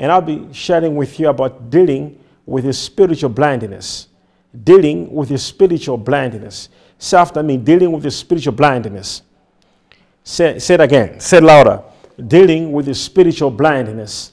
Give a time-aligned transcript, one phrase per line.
[0.00, 4.08] And I'll be sharing with you about dealing with your spiritual blindness.
[4.64, 6.70] Dealing with your spiritual blindness.
[6.98, 9.20] Say after me, dealing with your spiritual blindness.
[10.24, 11.20] Say, say it again.
[11.20, 11.82] Say it louder.
[12.26, 14.32] Dealing with your spiritual blindness.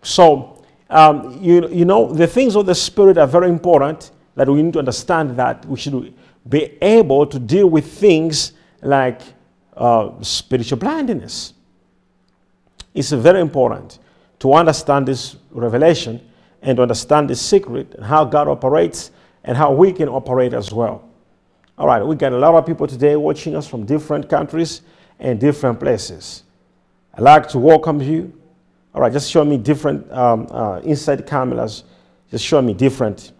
[0.00, 4.62] So, um, you, you know, the things of the Spirit are very important that we
[4.62, 6.14] need to understand that we should
[6.48, 9.20] be able to deal with things like
[9.76, 11.52] uh, spiritual blindness.
[12.94, 13.98] It's very important
[14.40, 16.20] to understand this revelation
[16.62, 19.10] and to understand this secret and how God operates
[19.44, 21.08] and how we can operate as well.
[21.78, 24.82] All right, we got a lot of people today watching us from different countries
[25.18, 26.42] and different places.
[27.14, 28.32] I'd like to welcome you.
[28.94, 31.84] All right, just show me different um, uh, inside cameras.
[32.30, 33.32] Just show me different.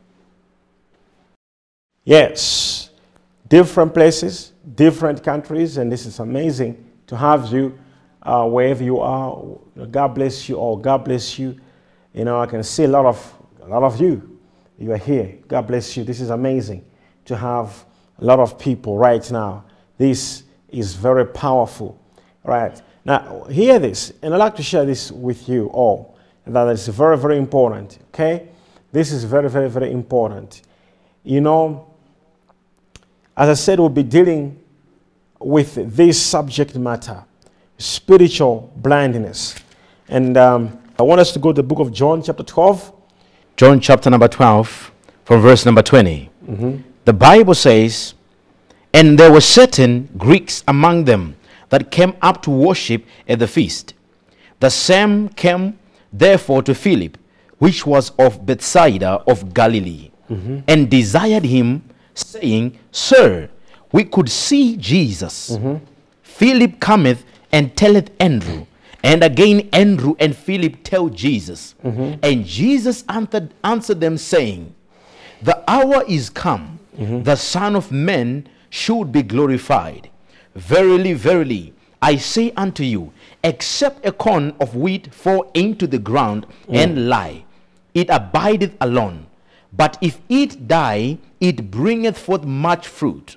[2.05, 2.91] Yes,
[3.49, 7.79] different places, different countries, and this is amazing to have you
[8.23, 9.43] uh, wherever you are.
[9.91, 10.77] God bless you all.
[10.77, 11.57] God bless you.
[12.13, 14.39] You know, I can see a lot of a lot of you.
[14.79, 15.39] You are here.
[15.47, 16.05] God bless you.
[16.05, 16.85] This is amazing
[17.27, 17.85] to have
[18.19, 19.65] a lot of people right now.
[19.99, 22.01] This is very powerful.
[22.43, 26.17] Right now, hear this, and I'd like to share this with you all.
[26.47, 27.99] That is very, very important.
[28.09, 28.49] Okay,
[28.93, 30.63] this is very, very, very important.
[31.23, 31.95] You know,
[33.37, 34.59] as I said, we'll be dealing
[35.39, 37.25] with this subject matter
[37.81, 39.57] spiritual blindness.
[40.09, 42.93] And um, I want us to go to the book of John, chapter 12.
[43.57, 44.93] John chapter number 12,
[45.25, 46.31] from verse number 20.
[46.47, 46.77] Mm-hmm.
[47.05, 48.15] The Bible says,
[48.93, 51.37] And there were certain Greeks among them
[51.71, 53.95] that came up to worship at the feast.
[54.61, 55.79] The same came
[56.13, 57.17] therefore to Philip,
[57.59, 60.61] which was of Bethsaida of Galilee, mm-hmm.
[60.69, 61.83] and desired him,
[62.15, 63.49] saying, Sir,
[63.93, 65.51] we could see Jesus.
[65.51, 65.85] Mm-hmm.
[66.23, 68.67] Philip cometh and telleth Andrew.
[69.03, 71.75] And again Andrew and Philip tell Jesus.
[71.85, 72.21] Mm-hmm.
[72.23, 74.75] And Jesus answered, answered them, saying,
[75.43, 77.23] The hour is come, mm-hmm.
[77.23, 80.11] the Son of Man should be glorified.
[80.55, 81.73] Verily, verily,
[82.03, 83.13] I say unto you,
[83.45, 86.77] except a corn of wheat fall into the ground mm.
[86.77, 87.45] and lie,
[87.95, 89.27] it abideth alone.
[89.73, 93.37] But if it die, it bringeth forth much fruit.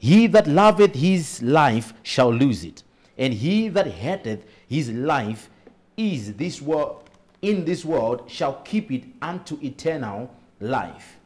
[0.00, 2.82] He that loveth his life shall lose it,
[3.18, 5.50] and he that hateth his life
[5.94, 7.04] is this world
[7.42, 11.18] in this world shall keep it unto eternal life.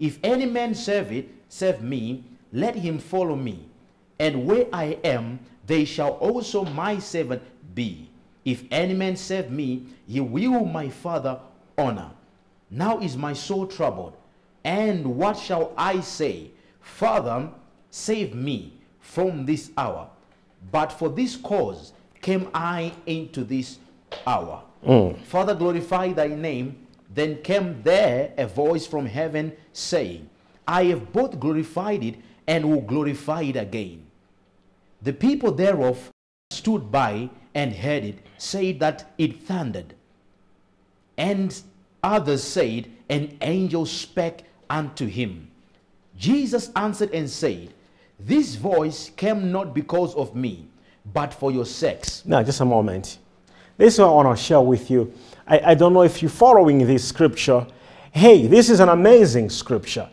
[0.00, 3.68] If any man serve it, serve me, let him follow me.
[4.18, 7.42] And where I am, they shall also my servant
[7.76, 8.10] be.
[8.44, 11.38] If any man serve me, he will my Father
[11.76, 12.10] honor.
[12.68, 14.16] Now is my soul troubled.
[14.64, 16.50] And what shall I say?
[16.80, 17.48] Father,
[17.90, 20.08] save me from this hour.
[20.70, 23.78] But for this cause came I into this
[24.26, 24.62] hour.
[24.84, 25.18] Mm.
[25.22, 26.86] Father, glorify thy name.
[27.14, 30.28] Then came there a voice from heaven saying,
[30.66, 32.16] I have both glorified it
[32.46, 34.04] and will glorify it again.
[35.00, 36.10] The people thereof
[36.50, 39.94] stood by and heard it, say that it thundered.
[41.16, 41.60] And
[42.02, 45.50] others said, An angel spake unto him.
[46.16, 47.72] Jesus answered and said,
[48.18, 50.68] This voice came not because of me,
[51.12, 52.24] but for your sakes.
[52.26, 53.18] Now, just a moment.
[53.76, 55.12] This is what I want to share with you.
[55.46, 57.66] I, I don't know if you're following this scripture.
[58.10, 60.08] Hey, this is an amazing scripture.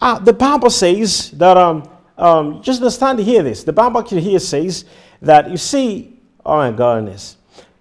[0.00, 1.88] Uh, the Bible says that, um,
[2.18, 3.62] um, just understand to hear this.
[3.62, 4.84] The Bible here says
[5.22, 7.36] that, you see, oh my goodness,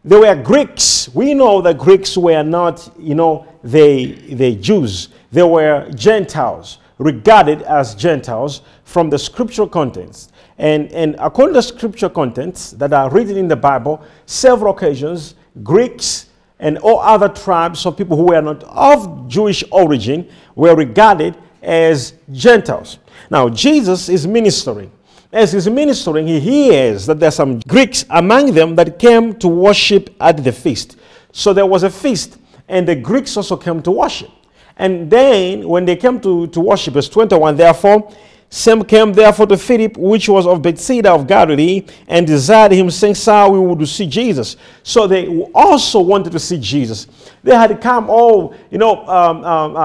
[0.05, 1.09] they were Greeks.
[1.13, 5.09] We know that Greeks were not, you know, they, they Jews.
[5.31, 10.31] They were Gentiles, regarded as Gentiles from the scriptural contents.
[10.57, 16.29] And, and according to scripture contents that are written in the Bible, several occasions, Greeks
[16.59, 22.13] and all other tribes of people who were not of Jewish origin were regarded as
[22.31, 22.99] Gentiles.
[23.29, 24.91] Now, Jesus is ministering.
[25.31, 29.47] As he's ministering, he hears that there are some Greeks among them that came to
[29.47, 30.97] worship at the feast.
[31.31, 34.29] So there was a feast, and the Greeks also came to worship.
[34.77, 38.11] And then, when they came to, to worship, verse 21, therefore,
[38.49, 43.15] some came therefore to Philip, which was of Bethsaida of Galilee, and desired him, saying,
[43.15, 44.57] Sir, we would see Jesus.
[44.83, 47.07] So they also wanted to see Jesus.
[47.41, 49.79] They had come, oh, you know, um, um, uh,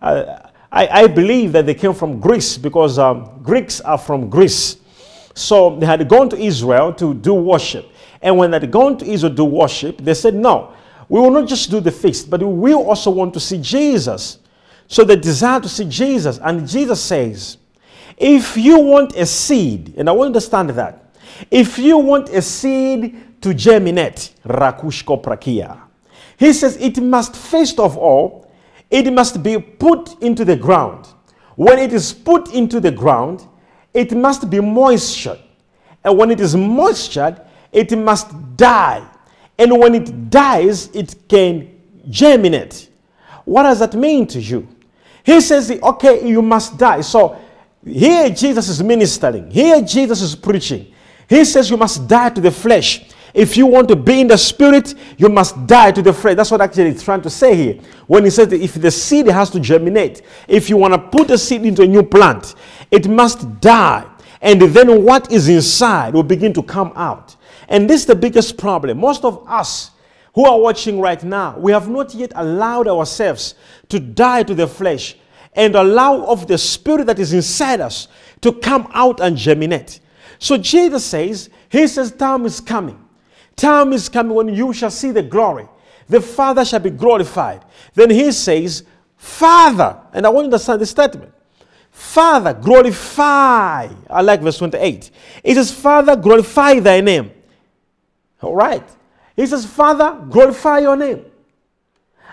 [0.00, 0.40] I,
[0.70, 4.76] I, I believe that they came from Greece because um, Greeks are from Greece.
[5.34, 7.90] So they had gone to Israel to do worship.
[8.22, 10.72] And when they had gone to Israel to do worship, they said, No,
[11.08, 14.38] we will not just do the feast, but we will also want to see Jesus.
[14.86, 16.38] So the desire to see Jesus.
[16.42, 17.58] And Jesus says,
[18.16, 21.04] If you want a seed, and I to understand that,
[21.50, 24.34] if you want a seed to germinate.
[24.44, 25.80] Rakushko prakia.
[26.38, 28.50] He says it must first of all,
[28.90, 31.06] it must be put into the ground.
[31.56, 33.46] When it is put into the ground,
[33.92, 35.40] it must be moistured.
[36.04, 37.40] And when it is moistured,
[37.72, 39.06] it must die.
[39.58, 42.88] And when it dies, it can germinate.
[43.44, 44.68] What does that mean to you?
[45.24, 47.00] He says, okay, you must die.
[47.00, 47.38] So
[47.84, 49.50] here Jesus is ministering.
[49.50, 50.94] Here Jesus is preaching.
[51.28, 53.10] He says you must die to the flesh.
[53.34, 56.36] If you want to be in the spirit, you must die to the flesh.
[56.36, 57.80] That's what actually he's trying to say here.
[58.06, 61.36] When he says if the seed has to germinate, if you want to put the
[61.36, 62.54] seed into a new plant,
[62.90, 64.06] it must die.
[64.40, 67.36] And then what is inside will begin to come out.
[67.68, 68.98] And this is the biggest problem.
[68.98, 69.90] Most of us
[70.34, 73.54] who are watching right now, we have not yet allowed ourselves
[73.88, 75.16] to die to the flesh
[75.54, 78.08] and allow of the spirit that is inside us
[78.40, 80.00] to come out and germinate.
[80.38, 83.04] So Jesus says, He says, time is coming.
[83.56, 85.68] Time is coming when you shall see the glory.
[86.08, 87.64] The Father shall be glorified.
[87.94, 88.84] Then He says,
[89.16, 91.32] Father, and I want you to understand this statement.
[91.90, 93.88] Father, glorify.
[94.08, 95.10] I like verse 28.
[95.42, 97.32] It says, Father, glorify thy name.
[98.40, 98.84] All right.
[99.36, 101.24] He says, Father, glorify your name.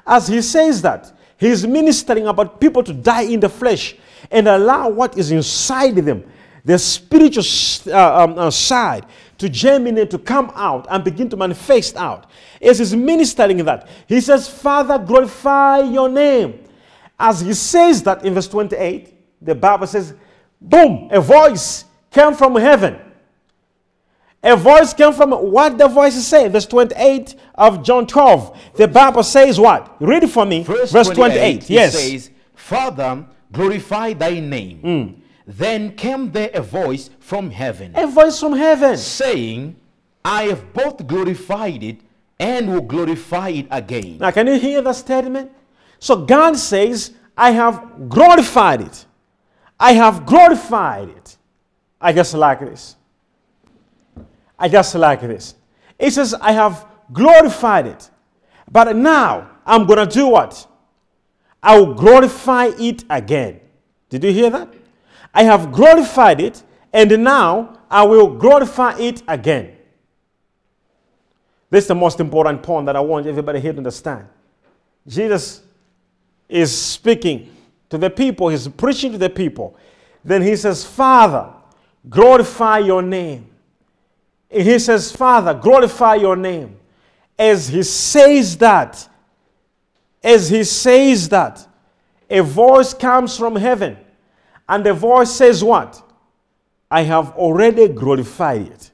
[0.05, 3.95] As he says that, he's ministering about people to die in the flesh
[4.31, 6.23] and allow what is inside them,
[6.63, 7.43] their spiritual
[7.93, 9.05] uh, um, uh, side,
[9.37, 12.29] to germinate, to come out and begin to manifest out.
[12.61, 16.63] As he's ministering that, he says, Father, glorify your name.
[17.19, 20.13] As he says that in verse 28, the Bible says,
[20.59, 22.99] boom, a voice came from heaven
[24.45, 26.51] a voice came from what the voice is saying.
[26.51, 28.57] Verse 28 of John 12.
[28.75, 29.95] The Bible says what?
[30.00, 30.63] Read it for me.
[30.63, 31.15] Verse, Verse 28.
[31.62, 31.94] 28 Yes.
[32.00, 34.81] says, Father, glorify thy name.
[34.83, 35.15] Mm.
[35.47, 38.97] Then came there a voice from heaven, A voice from heaven.
[38.97, 39.75] saying,
[40.24, 41.98] I have both glorified it
[42.39, 44.18] and will glorify it again.
[44.19, 45.51] Now, can you hear that statement?
[46.00, 49.06] So God says, I have glorified it.
[49.80, 51.38] I have glorified it.
[52.01, 52.95] I just like this.
[54.57, 55.55] I just like this.
[55.99, 58.09] It says, I have glorified it.
[58.71, 60.67] But now I'm going to do what?
[61.61, 63.59] I will glorify it again.
[64.09, 64.73] Did you hear that?
[65.33, 66.63] I have glorified it,
[66.93, 69.75] and now I will glorify it again.
[71.69, 74.27] This is the most important point that I want everybody here to understand.
[75.07, 75.63] Jesus
[76.47, 77.53] is speaking
[77.89, 79.75] to the people, he's preaching to the people.
[80.23, 81.51] Then he says, Father,
[82.09, 83.49] glorify your name.
[84.50, 86.77] He says, Father, glorify your name.
[87.38, 89.09] As he says that,
[90.24, 91.68] as he says that,
[92.30, 93.97] a voice comes from heaven.
[94.68, 96.01] And the voice says, What?
[96.89, 98.92] I have already glorified it.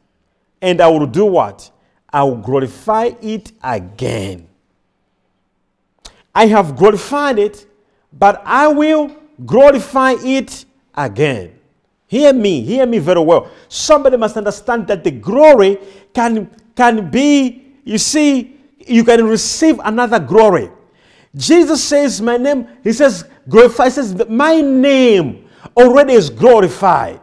[0.62, 1.71] And I will do what?
[2.12, 4.47] I will glorify it again.
[6.33, 7.65] I have glorified it,
[8.12, 9.15] but I will
[9.45, 10.65] glorify it
[10.95, 11.60] again.
[12.11, 13.49] Hear me, hear me very well.
[13.69, 15.77] Somebody must understand that the glory
[16.13, 20.69] can, can be, you see, you can receive another glory.
[21.33, 25.47] Jesus says, My name, he says, glorify, he says, My name
[25.77, 27.21] already is glorified.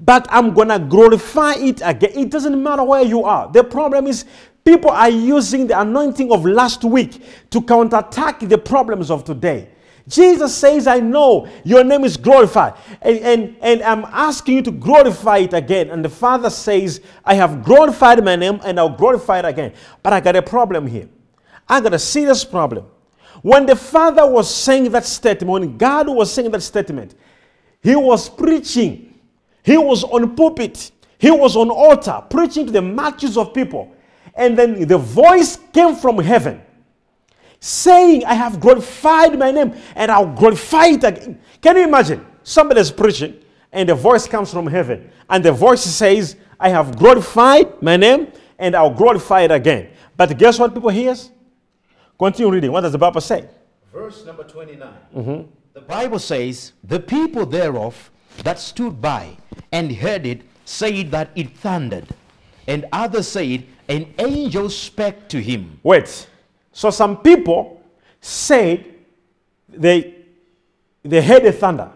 [0.00, 2.10] But I'm to glorify it again.
[2.16, 3.48] It doesn't matter where you are.
[3.52, 4.24] The problem is,
[4.64, 9.68] people are using the anointing of last week to counterattack the problems of today.
[10.08, 12.74] Jesus says, I know your name is glorified.
[13.02, 15.90] And, and, and I'm asking you to glorify it again.
[15.90, 19.72] And the Father says, I have glorified my name and I'll glorify it again.
[20.02, 21.08] But I got a problem here.
[21.68, 22.86] I got a serious problem.
[23.42, 27.14] When the Father was saying that statement, when God was saying that statement,
[27.82, 29.18] He was preaching.
[29.64, 30.92] He was on pulpit.
[31.18, 33.92] He was on altar preaching to the masses of people.
[34.34, 36.62] And then the voice came from heaven
[37.60, 41.40] saying, I have glorified my name and I'll glorify it again.
[41.60, 42.24] Can you imagine?
[42.42, 43.34] Somebody is preaching
[43.72, 48.28] and the voice comes from heaven and the voice says, I have glorified my name
[48.58, 49.88] and I'll glorify it again.
[50.16, 51.14] But guess what people hear?
[52.18, 52.72] Continue reading.
[52.72, 53.48] What does the Bible say?
[53.92, 54.88] Verse number 29.
[55.14, 55.50] Mm-hmm.
[55.74, 58.10] The Bible says, The people thereof
[58.44, 59.36] that stood by
[59.72, 62.06] and heard it said that it thundered.
[62.66, 65.78] And others said, An angel spake to him.
[65.82, 66.28] Wait.
[66.76, 67.80] So some people
[68.20, 68.84] said
[69.66, 70.14] they,
[71.02, 71.90] they heard a thunder.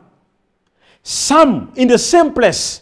[1.03, 2.81] Some in the same place,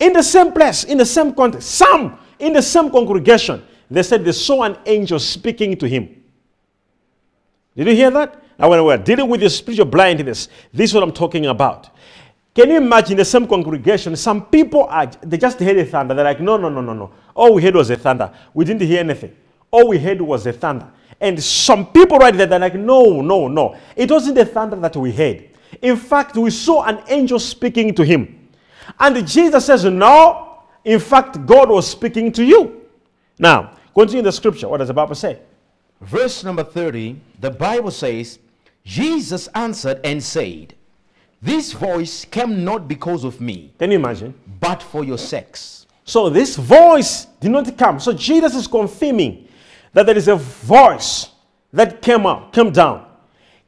[0.00, 4.24] in the same place, in the same context, some in the same congregation, they said
[4.24, 6.20] they saw an angel speaking to him.
[7.76, 8.42] Did you hear that?
[8.58, 11.90] Now, when we're dealing with the spiritual blindness, this is what I'm talking about.
[12.56, 14.16] Can you imagine the same congregation?
[14.16, 16.12] Some people are they just heard a thunder.
[16.12, 17.12] They're like, no, no, no, no, no.
[17.36, 18.32] All we heard was a thunder.
[18.52, 19.36] We didn't hear anything.
[19.70, 20.90] All we heard was a thunder.
[21.24, 23.76] And some people right there, they're like, no, no, no.
[23.96, 25.48] It wasn't the thunder that we heard.
[25.80, 28.50] In fact, we saw an angel speaking to him.
[29.00, 30.58] And Jesus says, no.
[30.84, 32.82] In fact, God was speaking to you.
[33.38, 34.68] Now, continue the scripture.
[34.68, 35.38] What does the Bible say?
[36.02, 38.38] Verse number 30, the Bible says,
[38.84, 40.74] Jesus answered and said,
[41.40, 44.34] This voice came not because of me, Can you imagine?
[44.60, 45.86] but for your sakes.
[46.04, 47.98] So this voice did not come.
[47.98, 49.48] So Jesus is confirming
[49.94, 51.30] that there is a voice
[51.72, 53.06] that came out, came down.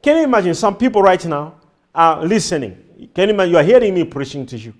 [0.01, 1.55] Can you imagine some people right now
[1.95, 3.09] are listening?
[3.15, 4.73] Can you imagine you are hearing me preaching to you?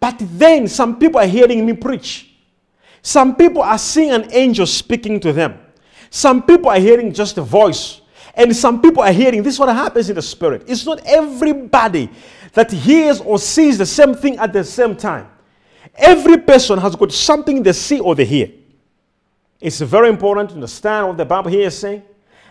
[0.00, 2.32] But then some people are hearing me preach.
[3.02, 5.58] Some people are seeing an angel speaking to them.
[6.10, 8.00] Some people are hearing just a voice.
[8.34, 10.64] And some people are hearing this is what happens in the spirit.
[10.66, 12.10] It's not everybody
[12.52, 15.28] that hears or sees the same thing at the same time.
[15.94, 18.50] Every person has got something they see or they hear.
[19.66, 22.04] It's very important to understand what the Bible here is saying.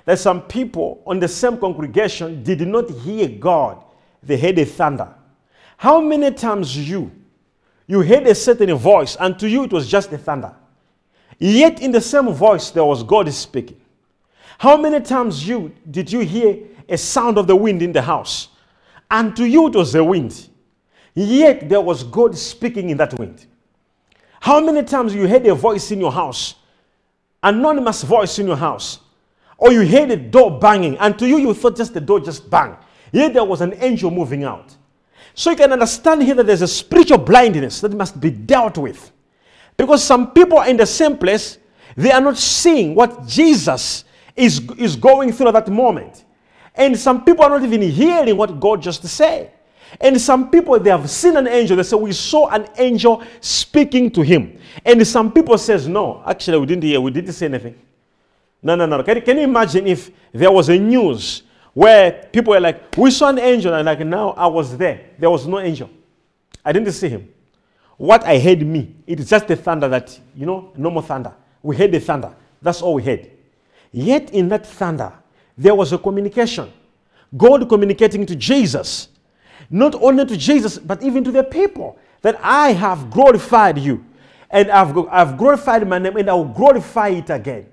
[0.03, 3.81] That some people on the same congregation did not hear God,
[4.21, 5.07] they heard a thunder.
[5.77, 7.09] How many times you
[7.87, 10.53] you heard a certain voice, and to you it was just a thunder.
[11.39, 13.79] Yet in the same voice there was God speaking.
[14.57, 16.57] How many times you did you hear
[16.89, 18.49] a sound of the wind in the house?
[19.09, 20.49] And to you it was a wind.
[21.13, 23.45] Yet there was God speaking in that wind.
[24.41, 26.55] How many times you heard a voice in your house?
[27.45, 28.99] Anonymous voice in your house.
[29.57, 32.49] Or you hear the door banging, and to you you thought just the door just
[32.49, 32.75] banged.
[33.13, 34.75] Yet there was an angel moving out.
[35.33, 39.11] So you can understand here that there's a spiritual blindness that must be dealt with.
[39.77, 41.57] Because some people are in the same place,
[41.95, 46.25] they are not seeing what Jesus is, is going through at that moment.
[46.73, 49.51] And some people are not even hearing what God just said.
[49.99, 51.77] And some people, they have seen an angel.
[51.77, 54.59] They say, we saw an angel speaking to him.
[54.83, 56.99] And some people says, no, actually, we didn't hear.
[56.99, 57.79] We didn't say anything.
[58.61, 59.03] No, no, no.
[59.03, 63.29] Can, can you imagine if there was a news where people were like, we saw
[63.29, 63.73] an angel.
[63.73, 65.11] And like, now I was there.
[65.19, 65.89] There was no angel.
[66.63, 67.31] I didn't see him.
[67.97, 71.33] What I heard me, it is just the thunder that, you know, normal thunder.
[71.61, 72.35] We heard the thunder.
[72.61, 73.29] That's all we heard.
[73.91, 75.13] Yet in that thunder,
[75.57, 76.71] there was a communication.
[77.37, 79.09] God communicating to Jesus.
[79.69, 81.97] Not only to Jesus, but even to the people.
[82.21, 84.03] That I have glorified you.
[84.49, 87.67] And I've, I've glorified my name and I will glorify it again.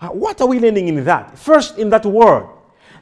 [0.00, 1.38] Uh, What are we learning in that?
[1.38, 2.48] First, in that word,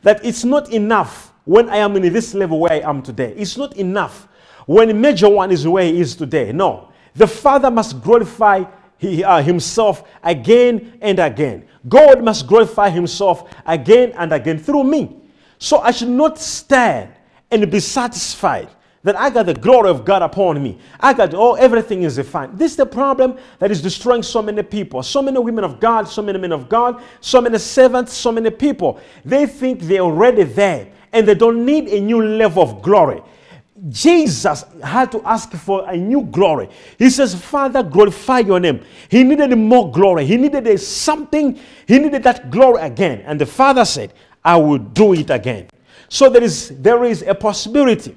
[0.02, 3.34] that it's not enough when I am in this level where I am today.
[3.36, 4.28] It's not enough
[4.66, 6.52] when Major One is where he is today.
[6.52, 6.92] No.
[7.14, 8.64] The Father must glorify
[8.98, 11.66] he, uh, himself again and again.
[11.88, 15.16] God must glorify himself again and again through me.
[15.58, 17.10] So I should not stand
[17.50, 18.68] and be satisfied
[19.06, 20.78] that I got the glory of God upon me.
[20.98, 22.56] I got, oh, everything is fine.
[22.56, 25.00] This is the problem that is destroying so many people.
[25.04, 28.50] So many women of God, so many men of God, so many servants, so many
[28.50, 29.00] people.
[29.24, 33.22] They think they're already there and they don't need a new level of glory.
[33.88, 36.68] Jesus had to ask for a new glory.
[36.98, 38.82] He says, Father, glorify your name.
[39.08, 40.26] He needed more glory.
[40.26, 41.60] He needed something.
[41.86, 43.20] He needed that glory again.
[43.20, 44.12] And the Father said,
[44.44, 45.68] I will do it again.
[46.08, 48.16] So there is, there is a possibility.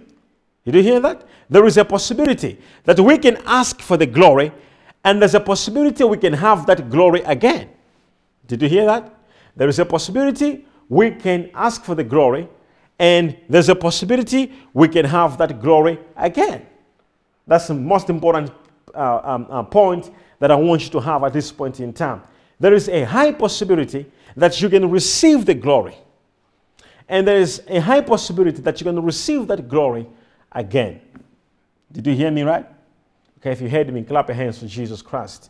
[0.66, 1.26] Did you hear that?
[1.50, 4.52] There is a possibility that we can ask for the glory,
[5.04, 7.70] and there's a possibility we can have that glory again.
[8.46, 9.14] Did you hear that?
[9.56, 12.48] There is a possibility we can ask for the glory,
[13.00, 16.66] and there's a possibility we can have that glory again.
[17.48, 18.52] That's the most important
[18.94, 22.22] uh, um, uh, point that I want you to have at this point in time.
[22.60, 24.06] There is a high possibility
[24.36, 25.96] that you can receive the glory,
[27.10, 30.08] and there is a high possibility that you're going to receive that glory
[30.52, 31.02] again.
[31.92, 32.68] Did you hear me right?
[33.40, 35.50] Okay, if you heard me, clap your hands for Jesus Christ.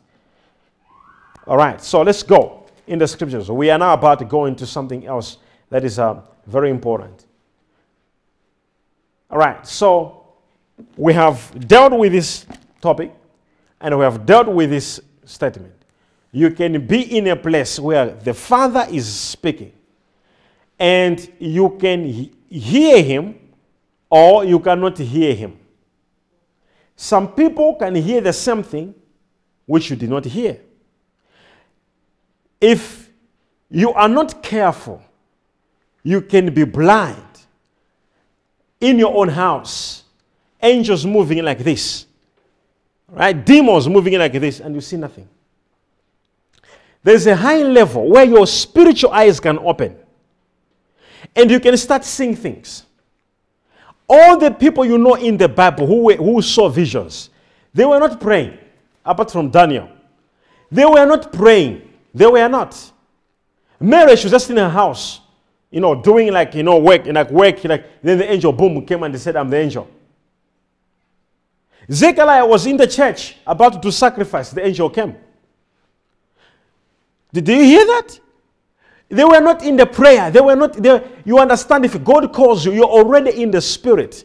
[1.45, 3.51] All right, so let's go in the scriptures.
[3.51, 5.37] We are now about to go into something else
[5.69, 7.25] that is uh, very important.
[9.29, 10.27] All right, so
[10.95, 12.45] we have dealt with this
[12.79, 13.11] topic
[13.81, 15.73] and we have dealt with this statement.
[16.31, 19.73] You can be in a place where the Father is speaking
[20.79, 23.35] and you can he- hear him
[24.09, 25.59] or you cannot hear him.
[26.95, 28.95] Some people can hear the same thing
[29.65, 30.59] which you did not hear.
[32.59, 33.09] If
[33.69, 35.01] you are not careful,
[36.03, 37.23] you can be blind
[38.81, 40.03] in your own house.
[40.61, 42.05] Angels moving like this,
[43.07, 43.33] right?
[43.45, 45.27] Demons moving like this, and you see nothing.
[47.01, 49.95] There's a high level where your spiritual eyes can open
[51.35, 52.83] and you can start seeing things.
[54.07, 57.29] All the people you know in the Bible who, were, who saw visions,
[57.73, 58.57] they were not praying,
[59.05, 59.89] apart from Daniel.
[60.71, 61.87] They were not praying.
[62.13, 62.91] They were not.
[63.79, 65.21] Mary, she was just in her house,
[65.69, 68.85] you know, doing like, you know, work, in like work, like, then the angel, boom,
[68.85, 69.87] came and they said, I'm the angel.
[71.91, 74.51] Zechariah was in the church about to sacrifice.
[74.51, 75.15] The angel came.
[77.31, 78.19] Did you hear that?
[79.09, 80.29] They were not in the prayer.
[80.29, 81.03] They were not there.
[81.25, 84.23] You understand if God calls you, you're already in the spirit.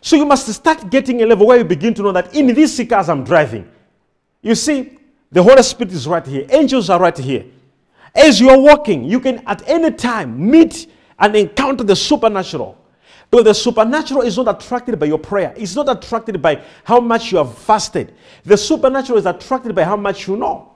[0.00, 2.80] So you must start getting a level where you begin to know that in these
[2.88, 3.68] cars I'm driving.
[4.40, 4.98] You see,
[5.30, 6.46] the Holy Spirit is right here.
[6.48, 7.44] Angels are right here.
[8.14, 10.86] As you are walking, you can at any time meet
[11.18, 12.78] and encounter the supernatural.
[13.30, 15.52] But the supernatural is not attracted by your prayer.
[15.56, 18.14] It's not attracted by how much you have fasted.
[18.44, 20.72] The supernatural is attracted by how much you know.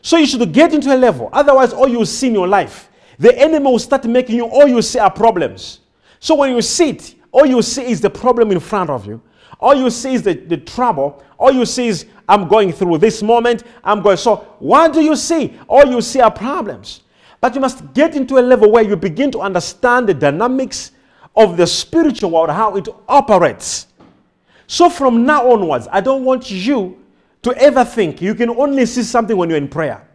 [0.00, 1.28] So you should get into a level.
[1.32, 2.88] Otherwise, all you see in your life,
[3.18, 5.80] the enemy will start making you, all you see are problems.
[6.20, 9.20] So when you sit, all you see is the problem in front of you.
[9.60, 11.22] All you see is the, the trouble.
[11.36, 13.64] All you see is, I'm going through this moment.
[13.82, 14.16] I'm going.
[14.16, 15.58] So what do you see?
[15.66, 17.02] All you see are problems.
[17.40, 20.92] But you must get into a level where you begin to understand the dynamics
[21.34, 23.86] of the spiritual world, how it operates.
[24.66, 26.97] So from now onwards, I don't want you
[27.42, 30.06] to ever think you can only see something when you're in prayer,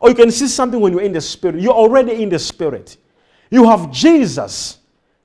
[0.00, 1.60] or you can see something when you're in the spirit.
[1.60, 2.96] You're already in the spirit.
[3.50, 4.78] You have Jesus.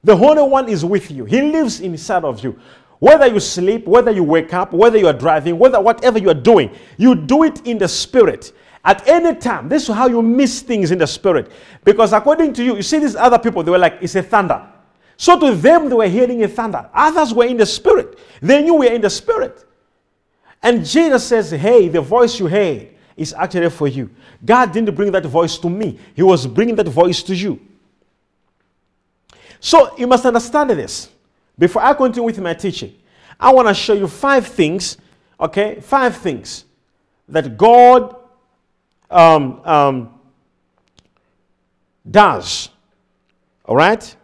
[0.04, 1.26] The Holy One is with you.
[1.26, 2.60] He lives inside of you.
[3.00, 6.34] Whether you sleep, whether you wake up, whether you are driving, whether whatever you are
[6.34, 8.54] doing, you do it in the spirit.
[8.84, 11.52] At any time, this is how you miss things in the spirit.
[11.84, 14.66] Because according to you, you see these other people, they were like, it's a thunder.
[15.18, 16.90] So to them, they were hearing a thunder.
[16.94, 18.18] Others were in the spirit.
[18.42, 19.66] They knew we were in the spirit.
[20.62, 24.10] And Jesus says, hey, the voice you heard is actually for you.
[24.44, 26.00] God didn't bring that voice to me.
[26.16, 27.60] He was bringing that voice to you.
[29.60, 31.10] So you must understand this.
[31.58, 32.96] Before I continue with my teaching,
[33.40, 34.98] I want to show you five things,
[35.40, 35.80] okay?
[35.80, 36.66] Five things
[37.28, 38.16] that God
[39.10, 40.20] um, um,
[42.10, 42.70] does.
[43.66, 44.16] All right?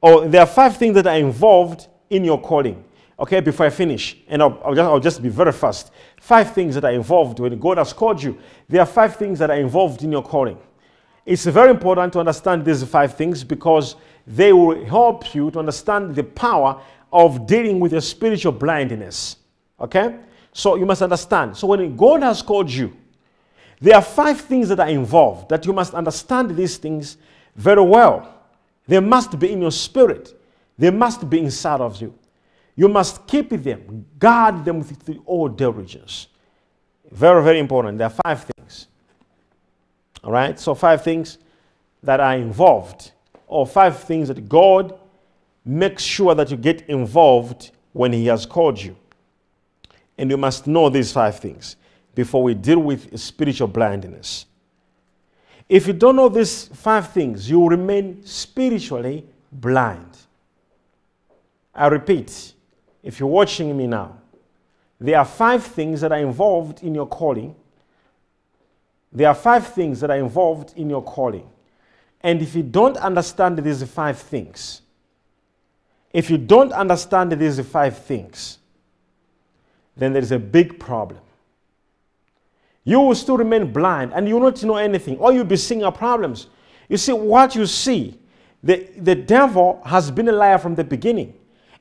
[0.00, 2.84] Or oh, there are five things that are involved in your calling.
[3.20, 5.90] Okay, before I finish, and I'll, I'll, just, I'll just be very fast.
[6.20, 8.38] Five things that are involved when God has called you.
[8.68, 10.56] There are five things that are involved in your calling.
[11.26, 16.14] It's very important to understand these five things because they will help you to understand
[16.14, 16.80] the power
[17.12, 19.36] of dealing with your spiritual blindness.
[19.80, 20.16] Okay?
[20.52, 21.56] So you must understand.
[21.56, 22.96] So when God has called you,
[23.80, 27.16] there are five things that are involved that you must understand these things
[27.56, 28.42] very well.
[28.86, 30.40] They must be in your spirit,
[30.78, 32.14] they must be inside of you.
[32.78, 36.28] You must keep them, guard them with all diligence.
[37.10, 37.98] Very, very important.
[37.98, 38.86] There are five things.
[40.22, 40.56] All right?
[40.60, 41.38] So, five things
[42.04, 43.10] that are involved,
[43.48, 44.96] or five things that God
[45.64, 48.96] makes sure that you get involved when He has called you.
[50.16, 51.74] And you must know these five things
[52.14, 54.46] before we deal with spiritual blindness.
[55.68, 60.16] If you don't know these five things, you will remain spiritually blind.
[61.74, 62.54] I repeat,
[63.02, 64.16] if you're watching me now,
[65.00, 67.54] there are five things that are involved in your calling.
[69.12, 71.48] There are five things that are involved in your calling.
[72.20, 74.82] And if you don't understand these five things,
[76.12, 78.58] if you don't understand these five things,
[79.96, 81.20] then there is a big problem
[82.88, 85.18] you will still remain blind and you will not know anything.
[85.18, 86.46] or you'll be seeing are problems.
[86.88, 88.18] You see, what you see,
[88.62, 91.34] the, the devil has been a liar from the beginning.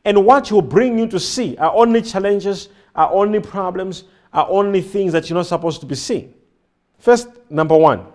[0.05, 4.81] And what he'll bring you to see are only challenges, are only problems, are only
[4.81, 6.33] things that you're not supposed to be seeing.
[6.99, 8.05] First, number one,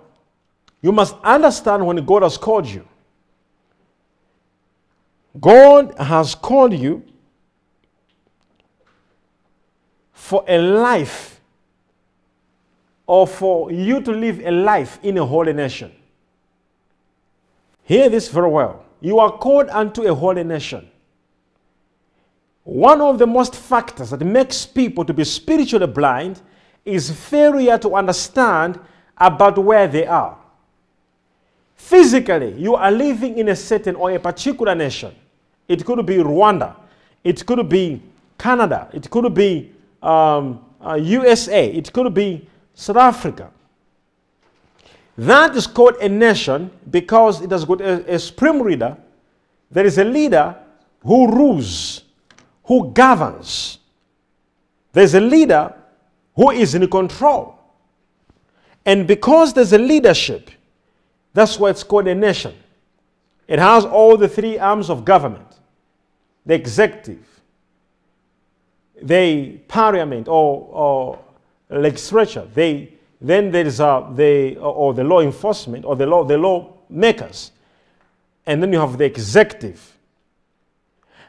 [0.81, 2.87] you must understand when God has called you.
[5.41, 7.03] God has called you
[10.13, 11.41] for a life
[13.07, 15.93] or for you to live a life in a holy nation.
[17.85, 18.85] Hear this very well.
[19.01, 20.89] You are called unto a holy nation.
[22.65, 26.41] One of the most factors that makes people to be spiritually blind
[26.85, 28.79] is failure to understand
[29.17, 30.37] about where they are.
[31.75, 35.13] Physically, you are living in a certain or a particular nation.
[35.67, 36.77] It could be Rwanda.
[37.25, 38.01] It could be
[38.39, 38.89] Canada.
[38.93, 39.73] It could be
[40.03, 41.69] um, uh, USA.
[41.69, 43.51] It could be South Africa.
[45.19, 48.97] That is called a nation because it has got a, a supreme leader.
[49.71, 50.57] There is a leader
[51.03, 52.05] who rules,
[52.65, 53.79] who governs.
[54.93, 55.75] There's a leader
[56.35, 57.59] who is in control.
[58.85, 60.51] And because there's a leadership,
[61.35, 62.55] that's why it's called a nation.
[63.49, 65.47] It has all the three arms of government
[66.45, 67.25] the executive,
[69.01, 71.19] the parliament or, or
[71.71, 76.37] legislature, they, then there is uh, the, or the law enforcement or the law, the
[76.37, 77.53] law makers,
[78.47, 79.92] and then you have the executive.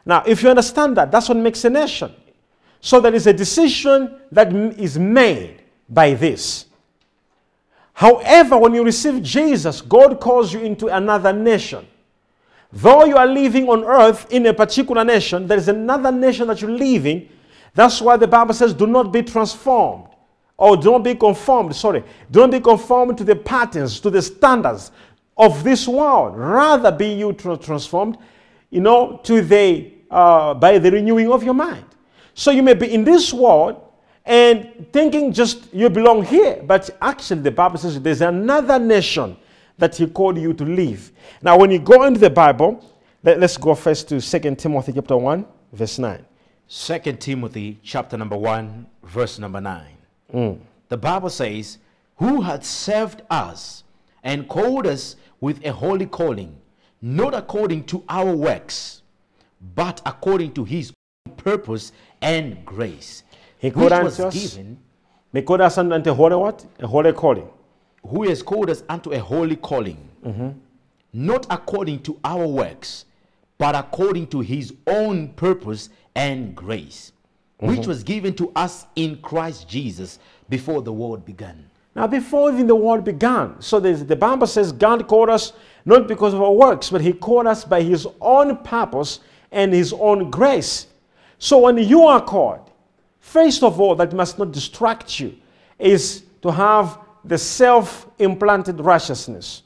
[0.05, 2.13] Now, if you understand that, that's what makes a nation.
[2.81, 6.65] So there is a decision that is made by this.
[7.93, 11.87] However, when you receive Jesus, God calls you into another nation.
[12.71, 16.61] Though you are living on earth in a particular nation, there is another nation that
[16.61, 17.29] you live in.
[17.75, 20.07] That's why the Bible says, do not be transformed.
[20.57, 22.03] Or do not be conformed, sorry.
[22.29, 24.91] Do not be conformed to the patterns, to the standards
[25.37, 26.37] of this world.
[26.37, 28.17] Rather be you transformed,
[28.69, 31.85] you know, to the, uh, by the renewing of your mind.
[32.35, 33.81] So you may be in this world
[34.25, 36.61] and thinking just you belong here.
[36.65, 39.37] But actually, the Bible says there's another nation
[39.77, 41.11] that he called you to live.
[41.41, 42.83] Now, when you go into the Bible,
[43.23, 46.25] let, us go first to 2 Timothy chapter 1, verse 9.
[46.69, 49.85] 2 Timothy chapter number 1, verse number 9.
[50.89, 51.79] The Bible says,
[52.17, 53.83] Who had served us
[54.23, 56.55] and called us with a holy calling,
[57.01, 59.02] not according to our works,
[59.75, 60.91] but according to his
[61.27, 63.23] own purpose and grace,
[63.57, 64.77] He which called was us, given,
[65.31, 66.65] he called us unto a holy what?
[66.79, 67.47] A holy calling.
[68.05, 70.49] who has called us unto a holy calling, mm-hmm.
[71.13, 73.05] not according to our works,
[73.57, 77.13] but according to his own purpose and grace,
[77.61, 77.67] mm-hmm.
[77.75, 81.69] which was given to us in Christ Jesus before the world began.
[81.95, 85.53] Now, before even the world began, so there's- the Bible says God called us
[85.85, 89.19] not because of our works, but He called us by His own purpose
[89.53, 90.87] and His own grace.
[91.37, 92.71] So when you are called,
[93.19, 95.37] first of all, that must not distract you,
[95.79, 99.63] is to have the self implanted righteousness.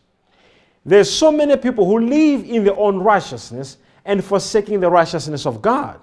[0.86, 5.62] There's so many people who live in their own righteousness and forsaking the righteousness of
[5.62, 6.00] God.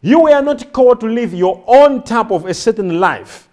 [0.00, 3.48] You were not called to live your own type of a certain life,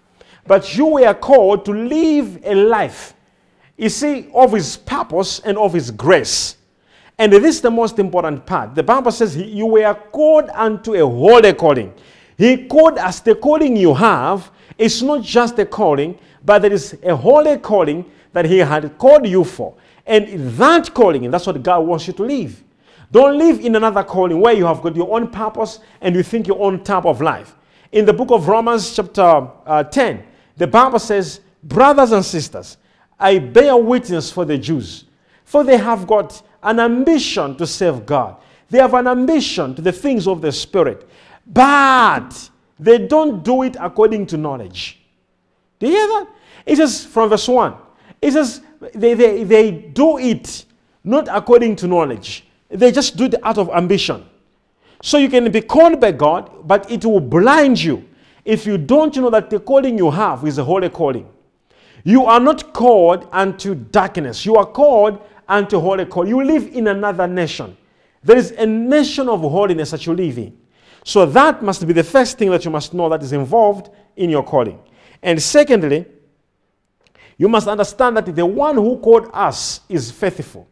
[0.46, 3.14] but you were called to live a life,
[3.76, 6.56] you see, of His purpose and of His grace.
[7.18, 8.74] And this is the most important part.
[8.74, 11.94] The Bible says you were called unto a holy calling.
[12.36, 14.50] He called us the calling you have.
[14.76, 19.26] It's not just a calling, but there is a holy calling that He had called
[19.26, 19.74] you for.
[20.04, 22.62] And that calling, and that's what God wants you to live.
[23.10, 26.46] Don't live in another calling where you have got your own purpose and you think
[26.46, 27.54] your own type of life.
[27.92, 30.22] In the book of Romans, chapter uh, 10,
[30.56, 32.76] the Bible says, Brothers and sisters,
[33.18, 35.04] I bear witness for the Jews,
[35.44, 38.36] for they have got an ambition to serve God.
[38.68, 41.08] They have an ambition to the things of the Spirit,
[41.46, 45.00] but they don't do it according to knowledge.
[45.78, 46.28] Do you hear that?
[46.64, 47.74] It says from verse 1.
[48.20, 48.60] It says
[48.94, 50.64] they, they, they do it
[51.04, 52.46] not according to knowledge.
[52.68, 54.26] They just do it out of ambition.
[55.02, 58.08] So you can be called by God, but it will blind you
[58.44, 61.28] if you don't know that the calling you have is a holy calling.
[62.04, 64.46] You are not called unto darkness.
[64.46, 66.26] You are called unto holy call.
[66.26, 67.76] You live in another nation.
[68.22, 70.56] There is a nation of holiness that you live in.
[71.04, 74.28] So that must be the first thing that you must know that is involved in
[74.30, 74.80] your calling.
[75.22, 76.04] And secondly,
[77.38, 80.66] you must understand that the one who called us is faithful.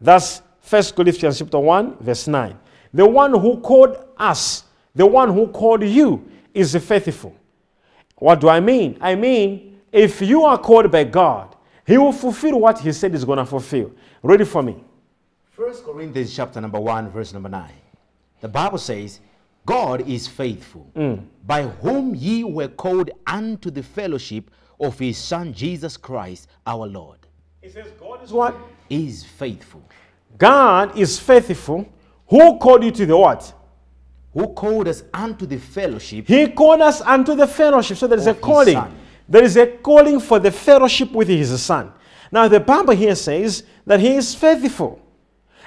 [0.00, 2.58] That's 1 Corinthians chapter 1, verse 9.
[2.92, 7.34] The one who called us, the one who called you, is faithful.
[8.16, 8.96] What do I mean?
[9.00, 11.53] I mean, if you are called by God,
[11.86, 13.92] He will fulfill what He said He's going to fulfill.
[14.22, 14.82] Read it for me.
[15.56, 17.70] 1 Corinthians chapter number 1, verse number 9.
[18.40, 19.20] The Bible says,
[19.66, 21.24] God is faithful, mm.
[21.46, 27.18] by whom ye were called unto the fellowship of his Son Jesus Christ our Lord.
[27.62, 28.54] He says, God is what?
[28.90, 29.82] Is faithful.
[30.36, 31.88] God is faithful.
[32.28, 33.54] Who called you to the what?
[34.32, 37.96] Who called us unto the fellowship He called us unto the fellowship.
[37.96, 38.74] So there is a calling.
[38.74, 38.98] Son.
[39.28, 41.92] There is a calling for the fellowship with his son.
[42.30, 45.00] Now the Bible here says that he is faithful.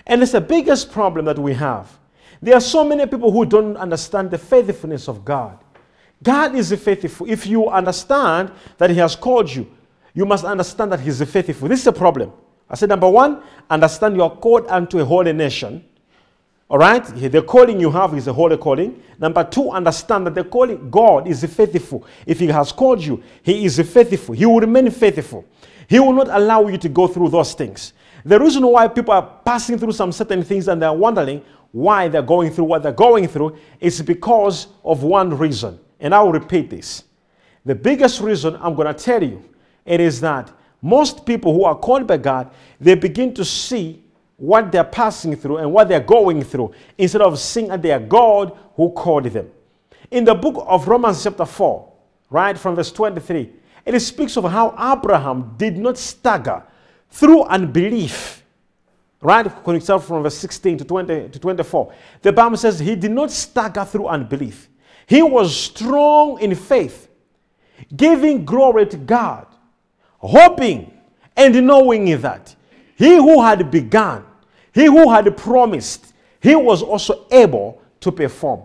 [0.06, 1.98] And it's the biggest problem that we have.
[2.42, 5.58] There are so many people who don't understand the faithfulness of God.
[6.24, 7.30] God is faithful.
[7.30, 9.68] If you understand that he has called you,
[10.14, 11.68] you must understand that he's faithful.
[11.68, 12.32] This is a problem.
[12.70, 15.87] I said, number one, understand you are called unto a holy nation.
[16.70, 17.06] All right?
[17.06, 19.02] The calling you have is a holy calling.
[19.20, 22.06] Number two, understand that the calling, God is faithful.
[22.26, 24.36] If He has called you, He is faithful.
[24.36, 25.46] He will remain faithful.
[25.88, 27.94] He will not allow you to go through those things.
[28.26, 32.22] The reason why people are passing through some certain things and they're wondering why they're
[32.22, 35.80] going through what they're going through is because of one reason.
[36.02, 37.06] And I will repeat this.
[37.64, 39.44] The biggest reason I'm going to tell you
[39.86, 40.52] it is that
[40.82, 44.04] most people who are called by God, they begin to see
[44.38, 48.58] what they're passing through and what they're going through instead of seeing at their God
[48.76, 49.50] who called them.
[50.12, 51.92] In the book of Romans, chapter 4,
[52.30, 53.52] right from verse 23,
[53.86, 56.64] it speaks of how Abraham did not stagger
[57.10, 58.44] through unbelief.
[59.20, 59.52] Right?
[59.64, 61.94] From verse 16 to 20 to 24.
[62.22, 64.70] The Bible says he did not stagger through unbelief.
[65.08, 67.10] He was strong in faith,
[67.96, 69.48] giving glory to God,
[70.20, 70.94] hoping
[71.36, 72.56] and knowing that
[72.98, 74.26] he who had begun,
[74.78, 78.62] he who had promised, he was also able to perform.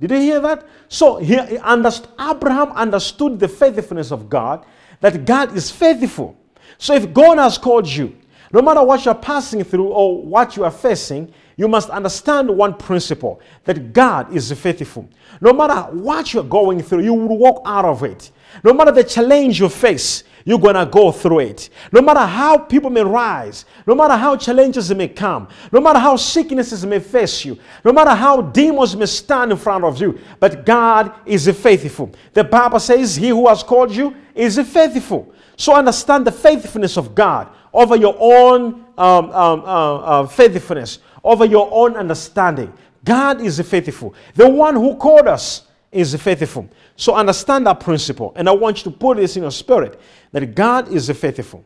[0.00, 0.64] Did you hear that?
[0.88, 4.64] So he, he understood, Abraham understood the faithfulness of God,
[5.00, 6.36] that God is faithful.
[6.78, 8.16] So if God has called you,
[8.52, 12.74] no matter what you're passing through or what you are facing, you must understand one
[12.74, 15.08] principle that God is faithful.
[15.40, 18.30] No matter what you're going through, you will walk out of it.
[18.62, 21.70] No matter the challenge you face, you're going to go through it.
[21.92, 26.16] No matter how people may rise, no matter how challenges may come, no matter how
[26.16, 30.64] sicknesses may face you, no matter how demons may stand in front of you, but
[30.64, 32.10] God is faithful.
[32.32, 35.32] The Bible says, He who has called you is faithful.
[35.56, 41.44] So understand the faithfulness of God over your own um, um, uh, uh, faithfulness, over
[41.44, 42.72] your own understanding.
[43.04, 44.14] God is faithful.
[44.34, 46.68] The one who called us is faithful.
[46.96, 48.32] So understand that principle.
[48.36, 50.00] And I want you to put this in your spirit
[50.32, 51.64] that God is faithful.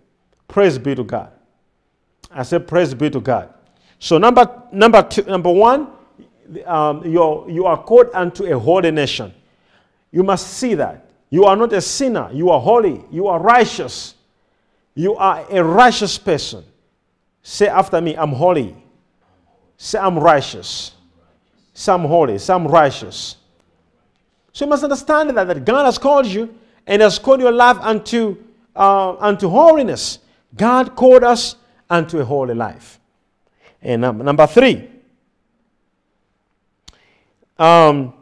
[0.48, 1.32] Praise be to God.
[2.30, 3.52] I said, Praise be to God.
[3.98, 5.88] So, number, number, two, number one,
[6.66, 9.32] um, you're, you are called unto a holy nation.
[10.10, 11.06] You must see that.
[11.30, 12.30] You are not a sinner.
[12.32, 13.04] You are holy.
[13.10, 14.14] You are righteous.
[14.94, 16.64] You are a righteous person.
[17.42, 18.76] Say after me, I'm holy.
[19.76, 20.92] Say, I'm righteous.
[21.72, 22.38] Say, I'm holy.
[22.38, 23.36] Say, I'm righteous.
[24.54, 26.54] So you must understand that, that God has called you
[26.86, 28.36] and has called your life unto,
[28.76, 30.20] uh, unto holiness.
[30.56, 31.56] God called us
[31.90, 33.00] unto a holy life.
[33.82, 34.88] And um, number three,
[37.58, 38.14] um,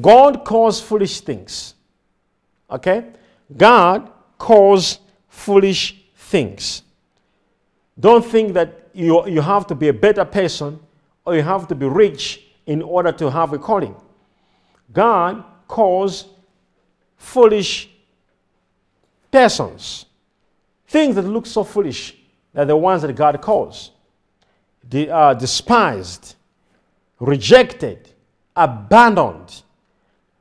[0.00, 1.74] God calls foolish things.
[2.70, 3.04] Okay?
[3.54, 6.82] God calls foolish things.
[8.00, 10.80] Don't think that you, you have to be a better person
[11.26, 13.94] or you have to be rich in order to have a calling.
[14.92, 16.26] God calls
[17.16, 17.90] foolish
[19.30, 20.06] persons.
[20.86, 22.16] Things that look so foolish
[22.54, 23.90] are the ones that God calls.
[24.88, 26.36] They are uh, despised,
[27.18, 28.10] rejected,
[28.54, 29.62] abandoned.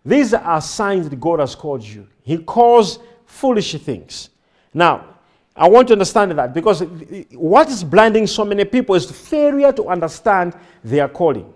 [0.06, 2.08] These are signs that God has called you.
[2.22, 4.30] He calls foolish things.
[4.74, 5.16] Now,
[5.56, 6.86] I want to understand that because uh,
[7.34, 10.54] what is blinding so many people is failure to understand
[10.84, 11.52] their calling.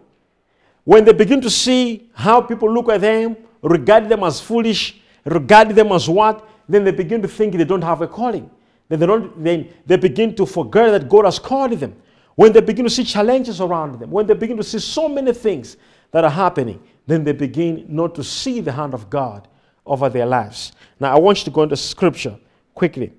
[0.90, 5.70] When they begin to see how people look at them, regard them as foolish, regard
[5.70, 8.50] them as what, then they begin to think they don't have a calling.
[8.88, 11.96] Then they, don't, then they begin to forget that God has called them.
[12.34, 15.32] When they begin to see challenges around them, when they begin to see so many
[15.32, 15.78] things
[16.10, 19.48] that are happening, then they begin not to see the hand of God
[19.86, 20.72] over their lives.
[21.00, 22.36] Now, I want you to go into scripture
[22.74, 23.14] quickly.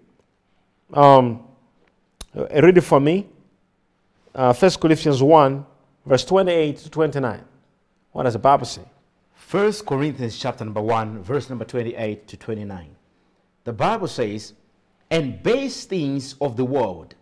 [0.93, 1.45] Um,
[2.35, 3.29] read it for me.
[4.35, 5.65] Uh, 1 Corinthians 1,
[6.05, 7.45] verse 28 to 29.
[8.13, 8.83] What does the Bible say?
[9.51, 12.97] 1 Corinthians chapter number 1, verse number 28 to 29.
[13.65, 14.55] The Bible says,
[15.11, 17.15] And base things of the world,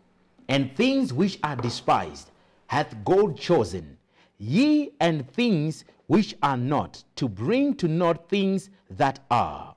[0.48, 2.30] and things which are despised,
[2.66, 3.96] hath God chosen,
[4.38, 9.74] ye and things which are not, to bring to naught things that are,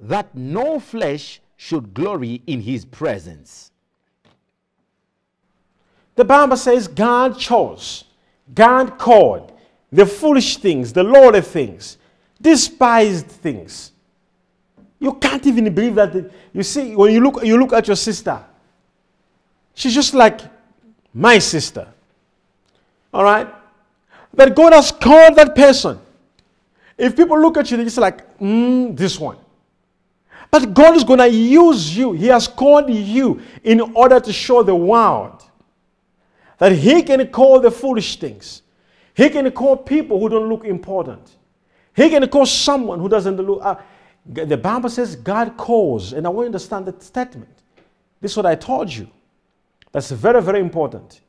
[0.00, 3.70] that no flesh should glory in his presence.
[6.14, 8.04] The Bible says God chose,
[8.54, 9.51] God called,
[9.92, 11.98] the foolish things, the lowly things,
[12.40, 13.92] despised things.
[14.98, 16.30] You can't even believe that.
[16.52, 18.42] You see, when you look, you look at your sister,
[19.74, 20.40] she's just like
[21.12, 21.86] my sister.
[23.12, 23.52] All right?
[24.34, 25.98] But God has called that person.
[26.96, 29.36] If people look at you, they're just like, mm, this one.
[30.50, 32.12] But God is going to use you.
[32.12, 35.42] He has called you in order to show the world
[36.58, 38.61] that He can call the foolish things
[39.14, 41.36] he can call people who don't look important.
[41.94, 43.60] He can call someone who doesn't look.
[43.62, 43.76] Uh,
[44.24, 47.62] the Bible says God calls, and I want you to understand that statement.
[48.20, 49.08] This is what I told you.
[49.90, 51.20] That's very, very important.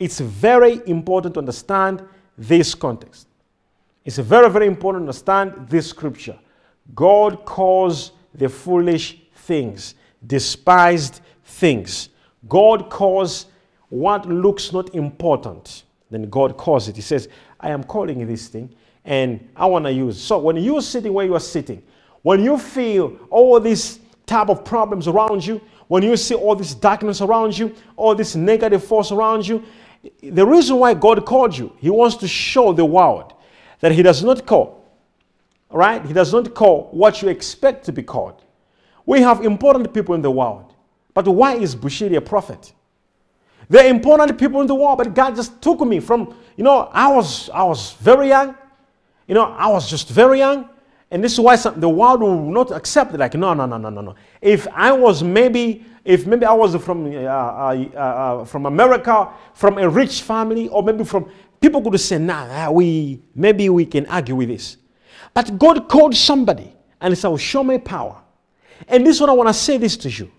[0.00, 2.02] It's very important to understand
[2.36, 3.28] this context.
[4.04, 6.38] It's very, very important to understand this scripture.
[6.94, 9.94] God calls the foolish things,
[10.26, 12.08] despised things.
[12.48, 13.46] God calls
[13.90, 16.96] what looks not important then God calls it.
[16.96, 17.28] He says,
[17.60, 20.20] I am calling this thing and I want to use.
[20.20, 21.82] So when you're sitting where you are sitting,
[22.22, 26.74] when you feel all these type of problems around you, when you see all this
[26.74, 29.64] darkness around you, all this negative force around you,
[30.22, 33.32] the reason why God called you, He wants to show the world
[33.80, 34.84] that He does not call,
[35.70, 36.04] right?
[36.04, 38.42] He does not call what you expect to be called.
[39.06, 40.74] We have important people in the world,
[41.14, 42.72] but why is Bushiri a prophet?
[43.68, 47.12] They're important people in the world, but God just took me from, you know, I
[47.12, 48.54] was, I was very young.
[49.26, 50.68] You know, I was just very young.
[51.10, 53.20] And this is why some, the world will not accept it.
[53.20, 54.14] Like, no, no, no, no, no, no.
[54.40, 59.28] If I was maybe, if maybe I was from, uh, uh, uh, uh, from America,
[59.54, 64.06] from a rich family, or maybe from, people could say, nah, we, maybe we can
[64.06, 64.78] argue with this.
[65.34, 68.22] But God called somebody and said, show me power.
[68.86, 70.30] And this is what I want to say this to you.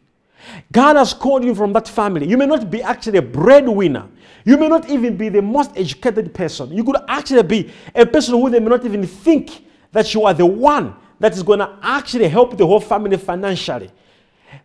[0.71, 2.27] God has called you from that family.
[2.27, 4.07] You may not be actually a breadwinner.
[4.45, 6.71] You may not even be the most educated person.
[6.71, 10.33] You could actually be a person who they may not even think that you are
[10.33, 13.91] the one that is going to actually help the whole family financially.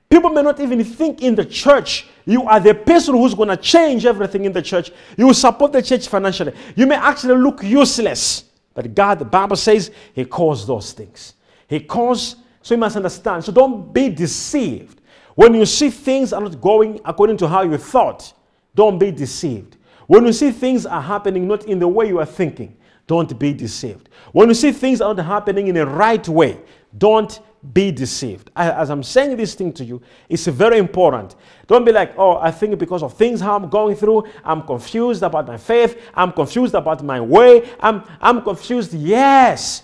[0.08, 3.56] People may not even think in the church you are the person who's going to
[3.56, 4.92] change everything in the church.
[5.16, 6.54] You will support the church financially.
[6.76, 8.44] You may actually look useless.
[8.74, 11.34] But God, the Bible says, He calls those things.
[11.66, 13.44] He calls, so you must understand.
[13.44, 15.00] So don't be deceived.
[15.34, 18.32] When you see things are not going according to how you thought,
[18.74, 19.76] don't be deceived.
[20.06, 23.52] When you see things are happening not in the way you are thinking, don't be
[23.52, 24.08] deceived.
[24.32, 26.60] When you see things are not happening in the right way,
[26.96, 27.40] don't
[27.72, 28.50] be deceived.
[28.54, 31.34] As I'm saying this thing to you, it's very important.
[31.66, 35.22] Don't be like, oh, I think because of things how I'm going through, I'm confused
[35.22, 38.92] about my faith, I'm confused about my way, I'm, I'm confused.
[38.92, 39.82] Yes.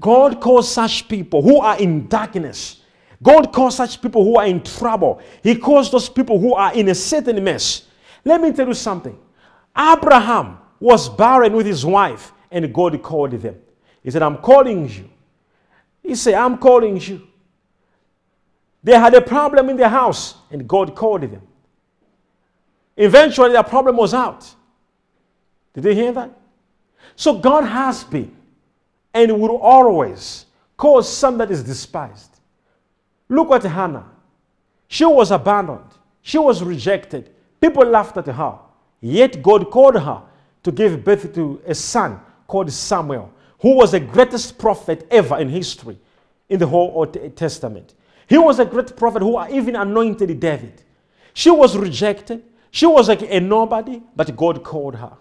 [0.00, 2.82] God calls such people who are in darkness.
[3.22, 5.20] God calls such people who are in trouble.
[5.42, 7.86] He calls those people who are in a certain mess.
[8.24, 9.18] Let me tell you something.
[9.76, 13.56] Abraham was barren with his wife, and God called them.
[14.02, 15.08] He said, I'm calling you.
[16.02, 17.26] He said, I'm calling you.
[18.82, 21.42] They had a problem in their house, and God called them.
[22.96, 24.54] Eventually, their problem was out.
[25.74, 26.30] Did you hear that?
[27.16, 28.34] So, God has been
[29.12, 32.35] and will always cause some that is despised.
[33.28, 34.10] Look at Hannah.
[34.88, 35.90] She was abandoned,
[36.22, 37.30] she was rejected.
[37.60, 38.58] People laughed at her.
[39.00, 40.22] Yet, God called her
[40.62, 45.48] to give birth to a son called Samuel, who was the greatest prophet ever in
[45.48, 45.98] history
[46.48, 47.94] in the whole Old Testament.
[48.26, 50.82] He was a great prophet who even anointed David.
[51.32, 52.42] She was rejected.
[52.70, 55.12] She was like a nobody, but God called her.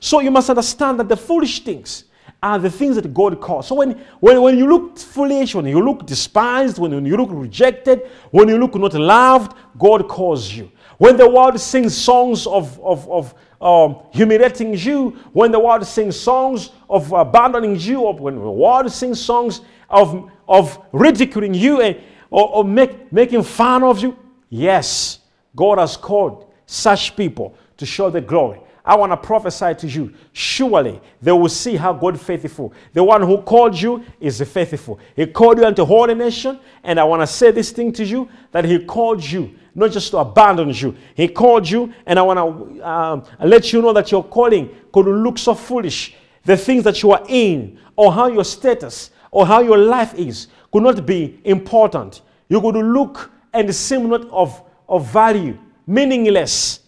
[0.00, 2.04] So you must understand that the foolish things
[2.44, 3.68] are the things that God calls.
[3.68, 7.30] So when, when, when you look foolish, when you look despised, when, when you look
[7.32, 8.02] rejected,
[8.32, 10.70] when you look not loved, God calls you.
[10.98, 16.20] When the world sings songs of, of, of, um, humiliating you, when the world sings
[16.20, 21.96] songs of abandoning you, or when the world sings songs of, of ridiculing you and,
[22.30, 24.18] or, or make, making fun of you,
[24.50, 25.20] yes,
[25.56, 28.60] God has called such people to show the glory.
[28.84, 30.12] I want to prophesy to you.
[30.32, 32.74] Surely they will see how God faithful.
[32.92, 34.98] The one who called you is faithful.
[35.16, 36.60] He called you unto holy nation.
[36.82, 40.10] And I want to say this thing to you that He called you not just
[40.12, 40.96] to abandon you.
[41.14, 45.06] He called you, and I want to um, let you know that your calling could
[45.06, 46.14] look so foolish.
[46.44, 50.48] The things that you are in, or how your status, or how your life is,
[50.72, 52.22] could not be important.
[52.48, 56.80] You could look and seem not of, of value, meaningless.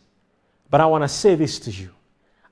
[0.70, 1.90] But I want to say this to you.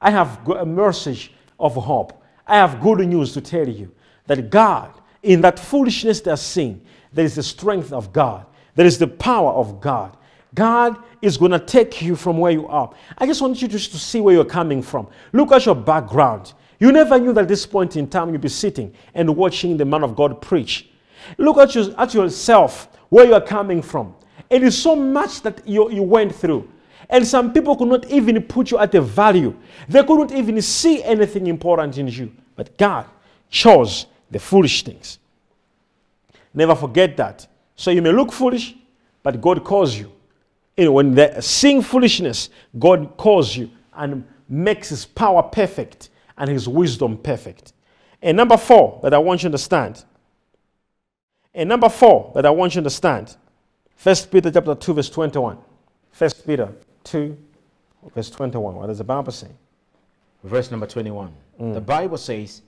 [0.01, 2.23] I have a message of hope.
[2.47, 3.91] I have good news to tell you
[4.27, 6.81] that God, in that foolishness they're seeing,
[7.13, 8.47] there is the strength of God.
[8.75, 10.17] There is the power of God.
[10.55, 12.93] God is going to take you from where you are.
[13.19, 15.09] I just want you just to see where you're coming from.
[15.33, 16.53] Look at your background.
[16.79, 19.85] You never knew that at this point in time you'd be sitting and watching the
[19.85, 20.91] man of God preach.
[21.39, 24.15] Look at, your, at yourself, where you are coming from.
[24.51, 26.69] It is so much that you, you went through.
[27.09, 29.57] And some people could not even put you at a value.
[29.89, 32.33] They couldn't even see anything important in you.
[32.57, 33.07] But God
[33.51, 35.19] chose the foolish things.
[36.53, 37.47] Never forget that.
[37.77, 38.75] So you may look foolish,
[39.23, 39.97] but God calls
[40.77, 46.51] you know, when they sing foolishness, God calls you and makes his power perfect and
[46.51, 47.73] his wisdom perfect.
[48.21, 50.05] And number four that I want you to understand.
[51.55, 53.37] And number four that I want you to understand.
[53.97, 55.59] First Peter chapter 2, verse 21.
[56.11, 56.73] First Peter
[57.05, 57.37] 2,
[58.15, 58.75] verse 21.
[58.75, 59.49] What does the Bible say?
[60.43, 61.33] Verse number 21.
[61.61, 61.75] Mm.
[61.75, 62.63] The Bible says,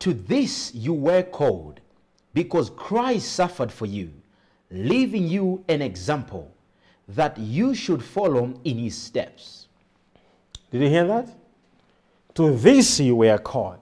[0.00, 1.80] To this you were called,
[2.34, 4.12] because Christ suffered for you,
[4.70, 6.52] leaving you an example
[7.08, 9.66] that you should follow in his steps.
[10.70, 11.28] Did you hear that?
[12.34, 13.78] To this you were called.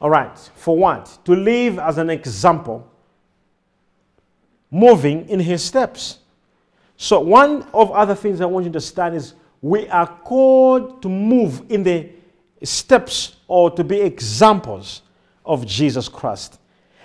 [0.00, 1.18] All right, for what?
[1.24, 2.90] To live as an example
[4.70, 6.18] moving in his steps.
[6.96, 11.08] So, one of other things I want you to understand is we are called to
[11.08, 12.08] move in the
[12.62, 15.02] steps or to be examples
[15.44, 16.58] of Jesus Christ.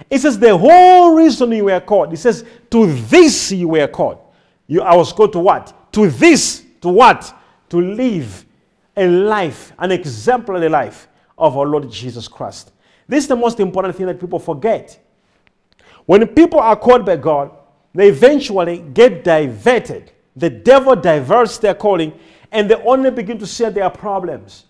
[0.09, 2.13] It says the whole reason you were called.
[2.13, 4.19] It says to this you were called.
[4.67, 5.93] You, I was called to what?
[5.93, 6.65] To this.
[6.81, 7.33] To what?
[7.69, 8.45] To live
[8.95, 12.71] a life, an exemplary life of our Lord Jesus Christ.
[13.07, 14.99] This is the most important thing that people forget.
[16.05, 17.51] When people are called by God,
[17.93, 20.11] they eventually get diverted.
[20.35, 22.17] The devil diverts their calling
[22.51, 24.65] and they only begin to see their problems.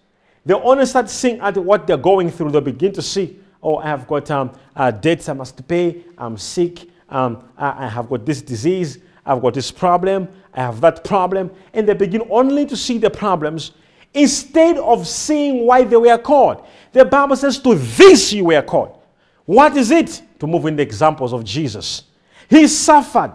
[0.46, 2.52] They only start seeing at what they're going through.
[2.52, 6.04] They begin to see, oh, I have got um, uh, debts I must pay.
[6.18, 6.88] I'm sick.
[7.10, 9.00] Um, I, I have got this disease.
[9.26, 10.28] I've got this problem.
[10.54, 11.52] I have that problem.
[11.74, 13.72] And they begin only to see the problems
[14.14, 16.66] instead of seeing why they were called.
[16.92, 18.98] The Bible says, To this you were called.
[19.46, 20.22] What is it?
[20.40, 22.04] To move in the examples of Jesus.
[22.52, 23.32] He suffered.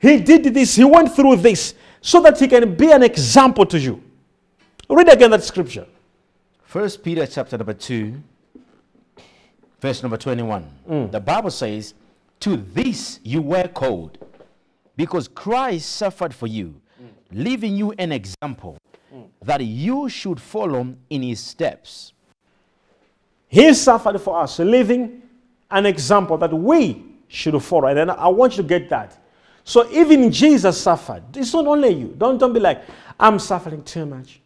[0.00, 0.74] He did this.
[0.74, 4.02] He went through this so that he can be an example to you.
[4.88, 5.86] Read again that scripture.
[6.62, 8.14] First Peter chapter number 2,
[9.80, 10.66] verse number 21.
[10.88, 11.12] Mm.
[11.12, 11.92] The Bible says,
[12.40, 14.16] To this you were called,
[14.96, 16.80] because Christ suffered for you,
[17.30, 18.78] leaving you an example
[19.42, 22.14] that you should follow in his steps.
[23.46, 25.20] He suffered for us, leaving
[25.70, 27.88] an example that we should follow.
[27.88, 29.18] And then I want you to get that.
[29.64, 31.22] So even Jesus suffered.
[31.36, 32.14] It's not only you.
[32.16, 32.82] Don't, don't be like,
[33.18, 34.40] I'm suffering too much.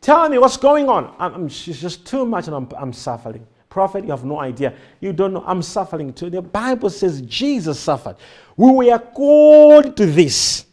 [0.00, 1.14] Tell me what's going on.
[1.18, 3.46] I'm, I'm- it's just too much and I'm, I'm suffering.
[3.68, 4.74] Prophet, you have no idea.
[5.00, 5.42] You don't know.
[5.46, 6.28] I'm suffering too.
[6.30, 8.16] The Bible says Jesus suffered.
[8.56, 10.66] We were called to this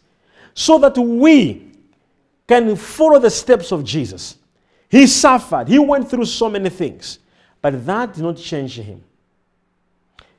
[0.54, 1.72] so that we
[2.46, 4.36] can follow the steps of Jesus.
[4.88, 5.68] He suffered.
[5.68, 7.20] He went through so many things.
[7.62, 9.02] But that did not change him.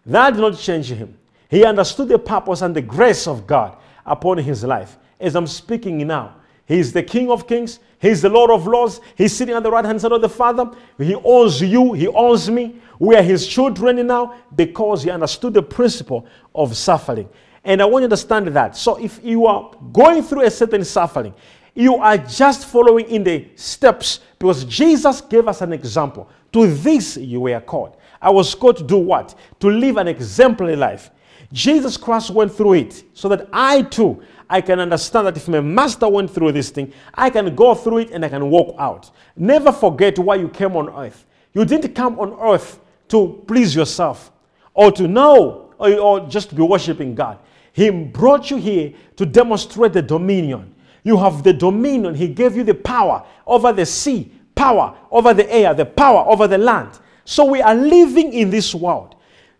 [0.05, 1.17] That did not change him.
[1.49, 4.97] He understood the purpose and the grace of God upon his life.
[5.19, 6.35] As I'm speaking now,
[6.65, 7.79] he is the King of Kings.
[7.99, 9.01] He's the Lord of Lords.
[9.15, 10.71] He's sitting at the right hand side of the Father.
[10.97, 11.93] He owns you.
[11.93, 12.77] He owns me.
[12.97, 16.25] We are his children now because he understood the principle
[16.55, 17.27] of suffering.
[17.63, 18.75] And I want you to understand that.
[18.77, 21.33] So if you are going through a certain suffering,
[21.75, 26.29] you are just following in the steps because Jesus gave us an example.
[26.53, 27.97] To this you were called.
[28.21, 29.35] I was called to do what?
[29.59, 31.09] To live an exemplary life.
[31.51, 35.61] Jesus Christ went through it so that I too I can understand that if my
[35.61, 39.09] master went through this thing, I can go through it and I can walk out.
[39.37, 41.25] Never forget why you came on earth.
[41.53, 44.29] You didn't come on earth to please yourself
[44.73, 47.39] or to know or, or just to be worshiping God.
[47.71, 50.75] He brought you here to demonstrate the dominion.
[51.03, 52.13] You have the dominion.
[52.13, 56.45] He gave you the power over the sea, power over the air, the power over
[56.45, 56.99] the land.
[57.31, 59.15] So we are living in this world.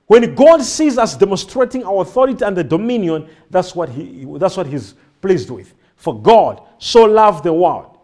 [0.07, 4.67] When God sees us demonstrating our authority and the dominion, that's what, he, that's what
[4.67, 5.73] He's pleased with.
[5.95, 7.97] For God so loved the world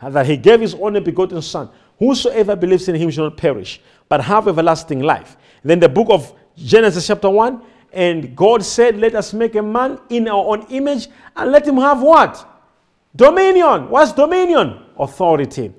[0.00, 1.68] that He gave His only begotten Son.
[1.98, 5.36] Whosoever believes in Him shall not perish, but have everlasting life.
[5.64, 7.60] Then the book of Genesis, chapter 1,
[7.92, 11.78] and God said, Let us make a man in our own image and let him
[11.78, 12.48] have what?
[13.16, 13.90] Dominion.
[13.90, 14.80] What's dominion?
[14.96, 15.72] Authority.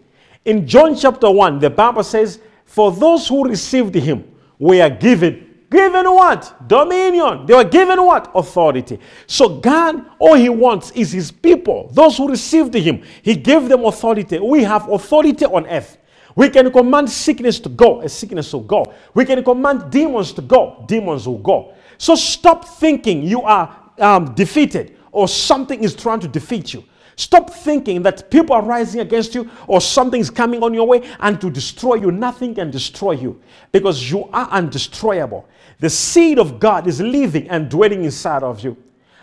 [0.44, 4.24] In John chapter 1, the Bible says, For those who received him
[4.60, 5.66] were given.
[5.72, 6.68] Given what?
[6.68, 7.48] Dominion.
[7.48, 8.32] They were given what?
[8.36, 9.00] Authority.
[9.26, 13.02] So God, all he wants is his people, those who received him.
[13.24, 14.38] He gave them authority.
[14.38, 15.98] We have authority on earth.
[16.36, 18.94] We can command sickness to go, a sickness will go.
[19.16, 21.74] We can command demons to go, demons will go.
[21.98, 26.84] So stop thinking you are um, defeated or something is trying to defeat you.
[27.20, 31.06] Stop thinking that people are rising against you or something is coming on your way
[31.20, 32.14] and to destroy you.
[32.14, 33.42] Nothing can destroy you
[33.74, 35.44] because you are undestroyable.
[35.80, 38.78] The seed of God is living and dwelling inside of you.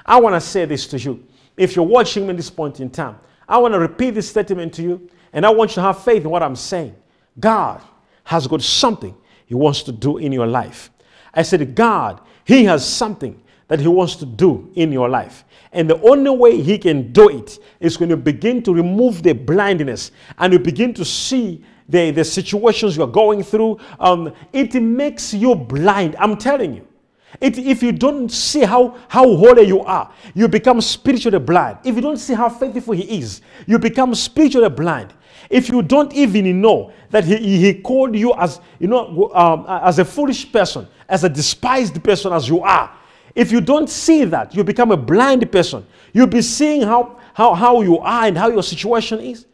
[0.05, 1.25] I want to say this to you.
[1.57, 3.19] If you're watching me at this point in time,
[3.49, 6.23] I want to repeat this statement to you and I want you to have faith
[6.23, 6.95] in what I'm saying.
[7.41, 7.81] God
[8.25, 9.17] has got something
[9.47, 10.91] He wants to do in your life.
[11.33, 15.45] I said, God, He has something that He wants to do in your life.
[15.73, 19.33] And the only way He can do it is when you begin to remove the
[19.33, 23.79] blindness and you begin to see the, the situations you're going through.
[23.99, 26.17] Um, it makes you blind.
[26.19, 26.87] I'm telling you.
[27.41, 31.79] It, if you don't see how, how holy you are, you become spiritually blind.
[31.85, 35.13] If you don't see how faithful He is, you become spiritually blind.
[35.51, 39.99] If you don't even know that He, he called you as, you know, um, as
[39.99, 42.96] a foolish person, as a despised person as you are,
[43.37, 45.87] if you don't see that, you become a blind person.
[46.13, 49.47] You'll be seeing how, how, how you are and how your situation is.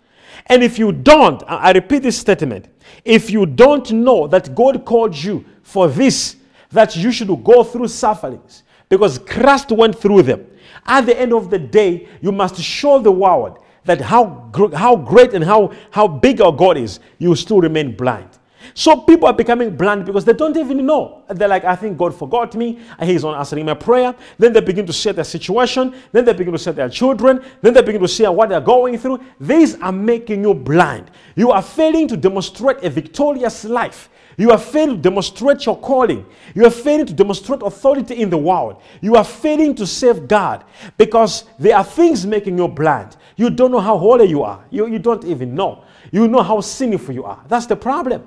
[0.47, 2.68] And if you don't, I repeat this statement,
[3.05, 6.37] if you don't know that God called you for this,
[6.70, 10.47] that you should go through sufferings, because Christ went through them.
[10.87, 15.35] At the end of the day, you must show the world that how, how great
[15.35, 18.28] and how, how big our God is, you still remain blind.
[18.75, 21.25] So people are becoming blind because they don't even know.
[21.29, 22.79] They're like, I think God forgot me.
[23.03, 24.14] He's not answering my prayer.
[24.39, 25.95] Then they begin to share their situation.
[26.11, 27.45] Then they begin to share their children.
[27.61, 29.20] Then they begin to share what they're going through.
[29.39, 31.11] These are making you blind.
[31.37, 34.09] You are failing to demonstrate a victorious life.
[34.37, 36.25] You are failing to demonstrate your calling.
[36.55, 38.81] You are failing to demonstrate authority in the world.
[39.01, 40.64] You are failing to save God
[40.97, 43.16] because there are things making you blind.
[43.37, 44.64] You don't know how holy you are.
[44.70, 45.85] You, you don't even know.
[46.11, 47.45] You know how sinful you are.
[47.49, 48.27] That's the problem.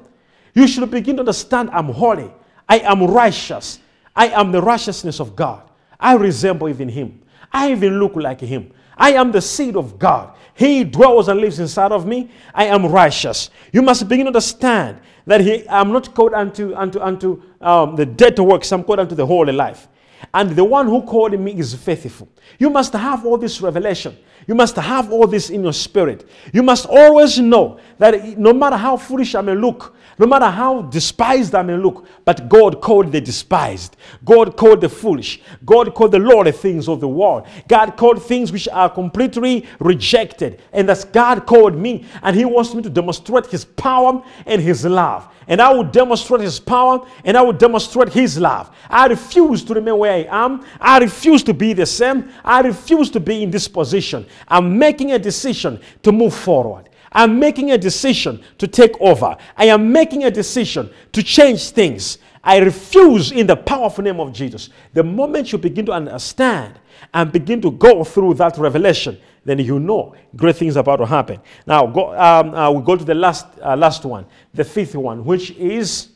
[0.56, 2.32] You should begin to understand I'm holy.
[2.68, 3.80] I am righteous.
[4.16, 5.70] I am the righteousness of God.
[6.00, 7.22] I resemble even Him.
[7.52, 8.72] I even look like Him.
[8.98, 10.34] I am the seed of God.
[10.54, 12.32] He dwells and lives inside of me.
[12.54, 13.50] I am righteous.
[13.74, 18.06] You must begin to understand that he, I'm not called unto, unto, unto um, the
[18.06, 19.88] dead works, I'm called unto the holy life.
[20.34, 22.30] And the one who called me is faithful.
[22.58, 24.18] You must have all this revelation.
[24.48, 26.30] You must have all this in your spirit.
[26.54, 30.84] You must always know that no matter how foolish I may look, no matter how
[30.84, 33.98] despised I may look, but God called the despised.
[34.24, 35.42] God called the foolish.
[35.66, 37.46] God called the lowly things of the world.
[37.68, 40.62] God called things which are completely rejected.
[40.72, 42.06] And that's God called me.
[42.22, 45.28] And He wants me to demonstrate His power and His love.
[45.48, 48.74] And I will demonstrate His power and I will demonstrate His love.
[48.90, 50.66] I refuse to remain where I am.
[50.80, 52.32] I refuse to be the same.
[52.44, 54.26] I refuse to be in this position.
[54.48, 56.90] I'm making a decision to move forward.
[57.16, 59.38] I'm making a decision to take over.
[59.56, 62.18] I am making a decision to change things.
[62.44, 64.70] I refuse in the powerful name of Jesus.
[64.94, 66.78] The moment you begin to understand
[67.14, 71.40] and begin to go through that revelation, then you know great things about to happen.
[71.66, 75.24] Now, go, um, uh, we go to the last, uh, last one, the fifth one,
[75.24, 76.10] which is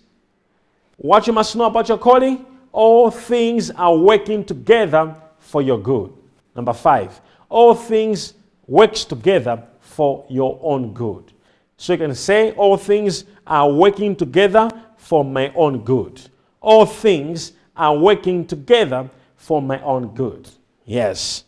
[0.98, 2.46] what you must know about your calling.
[2.74, 6.14] All things are working together for your good.
[6.56, 8.34] Number five, all things
[8.68, 9.64] works together
[10.00, 11.34] for your own good.
[11.76, 16.22] So you can say, All things are working together for my own good.
[16.62, 20.48] All things are working together for my own good.
[20.86, 21.44] Yes.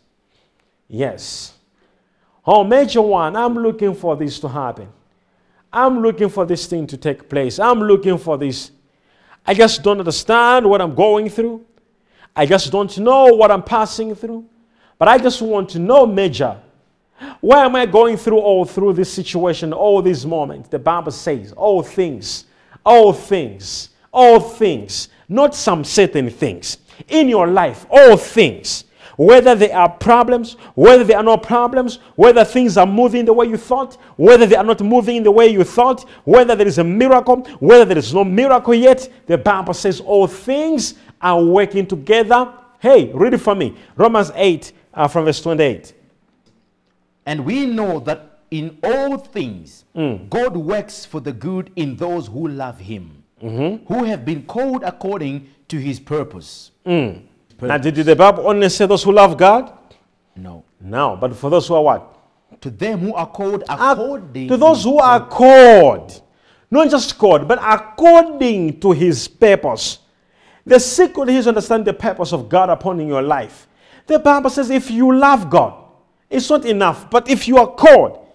[0.90, 1.54] Yes.
[2.46, 4.90] Oh, major one, I'm looking for this to happen.
[5.72, 7.58] I'm looking for this thing to take place.
[7.58, 8.72] I'm looking for this.
[9.46, 11.64] I just don't understand what I'm going through.
[12.36, 14.44] I just don't know what I'm passing through.
[15.00, 16.60] But I just want to know, Major,
[17.40, 20.70] why am I going through all through this situation, all these moments?
[20.70, 22.46] The Bible says, all things,
[22.86, 26.78] all things, all things, not some certain things.
[27.08, 28.86] In your life, all things,
[29.18, 33.46] whether they are problems, whether they are no problems, whether things are moving the way
[33.46, 36.78] you thought, whether they are not moving in the way you thought, whether there is
[36.80, 41.86] a miracle, whether there is no miracle yet, the Bible says all things are working
[41.86, 42.52] together.
[42.80, 43.76] Hey, read it for me.
[43.96, 45.94] Romans 8 uh, from verse 28.
[47.26, 50.30] And we know that in all things mm.
[50.30, 53.86] God works for the good in those who love him, mm-hmm.
[53.92, 56.72] who have been called according to his purpose.
[56.86, 57.24] Mm.
[57.62, 59.72] Now, did the Bible only say those who love God?
[60.36, 60.64] No.
[60.84, 62.18] No, but for those who are what?
[62.62, 66.22] To them who are called ah, according to those who are called,
[66.70, 70.00] not just called, but according to his purpose.
[70.66, 73.68] The secret is understand the purpose of God upon in your life.
[74.08, 75.81] The Bible says if you love God,
[76.32, 78.26] it's not enough, but if you are called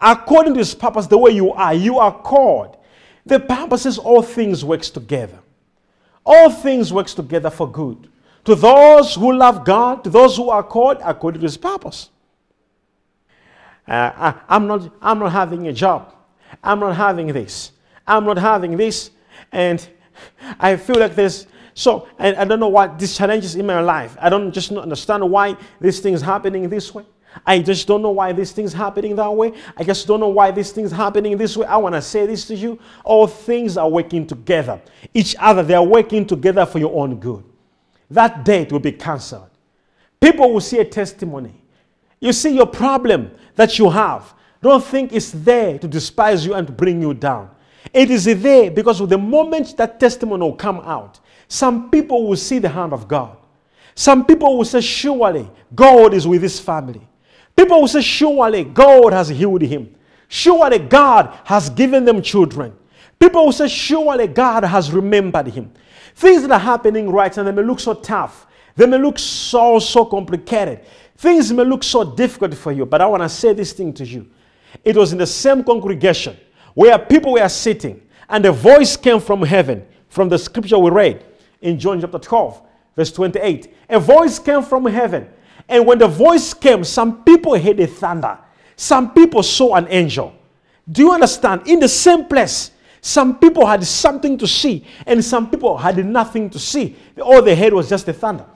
[0.00, 2.76] according to his purpose, the way you are, you are called.
[3.24, 5.38] The Bible says all things works together.
[6.26, 8.08] All things works together for good.
[8.44, 12.10] To those who love God, to those who are called according to his purpose.
[13.86, 16.14] Uh, I, am not, I'm not having a job.
[16.62, 17.72] I'm not having this.
[18.06, 19.10] I'm not having this.
[19.52, 19.86] And
[20.58, 21.46] I feel like this.
[21.74, 24.16] So, and I don't know what these challenges in my life.
[24.20, 27.04] I don't just understand why these things happening this way.
[27.46, 29.52] I just don't know why these things happening that way.
[29.76, 31.66] I just don't know why these things happening this way.
[31.66, 32.78] I want to say this to you.
[33.04, 34.80] All things are working together.
[35.12, 37.44] Each other, they are working together for your own good.
[38.10, 39.50] That date will be cancelled.
[40.20, 41.54] People will see a testimony.
[42.20, 44.34] You see your problem that you have.
[44.62, 47.50] Don't think it's there to despise you and to bring you down.
[47.92, 52.58] It is there because the moment that testimony will come out, some people will see
[52.58, 53.36] the hand of God.
[53.94, 57.06] Some people will say, Surely God is with this family.
[57.56, 59.94] People will say, Surely God has healed him.
[60.28, 62.74] Surely God has given them children.
[63.18, 65.72] People will say, Surely God has remembered him.
[66.16, 68.46] Things that are happening right now, they may look so tough.
[68.76, 70.84] They may look so, so complicated.
[71.16, 74.04] Things may look so difficult for you, but I want to say this thing to
[74.04, 74.28] you.
[74.84, 76.36] It was in the same congregation
[76.74, 81.24] where people were sitting, and a voice came from heaven, from the scripture we read
[81.60, 82.62] in John chapter 12,
[82.96, 83.74] Verse 28.
[83.90, 85.28] A voice came from heaven.
[85.68, 88.38] And when the voice came, some people heard a thunder.
[88.76, 90.34] Some people saw an angel.
[90.90, 91.66] Do you understand?
[91.66, 96.50] In the same place, some people had something to see, and some people had nothing
[96.50, 96.96] to see.
[97.22, 98.46] All they heard was just the thunder.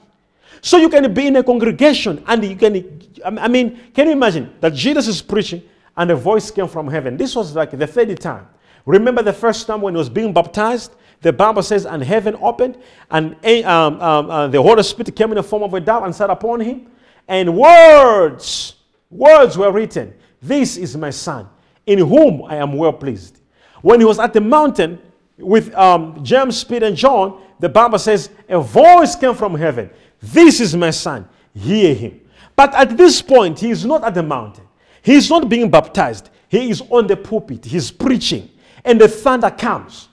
[0.61, 4.53] So you can be in a congregation, and you can, I mean, can you imagine
[4.59, 5.63] that Jesus is preaching,
[5.95, 7.15] and a voice came from heaven?
[7.15, 8.47] This was like the third time.
[8.85, 10.93] Remember the first time when he was being baptized?
[11.21, 12.77] The Bible says, and heaven opened,
[13.11, 13.35] and
[13.65, 16.29] um, um, uh, the Holy Spirit came in the form of a dove and sat
[16.29, 16.87] upon him,
[17.29, 18.75] and words,
[19.09, 20.13] words were written.
[20.41, 21.47] This is my son,
[21.85, 23.39] in whom I am well pleased.
[23.81, 24.99] When he was at the mountain
[25.37, 29.89] with um, James, Peter, and John, the Bible says, a voice came from heaven.
[30.21, 32.19] This is my son, hear him.
[32.55, 34.65] But at this point, he is not at the mountain.
[35.01, 36.29] He is not being baptized.
[36.49, 37.63] He is on the pulpit.
[37.63, 38.49] He's preaching.
[38.83, 40.09] And the thunder comes.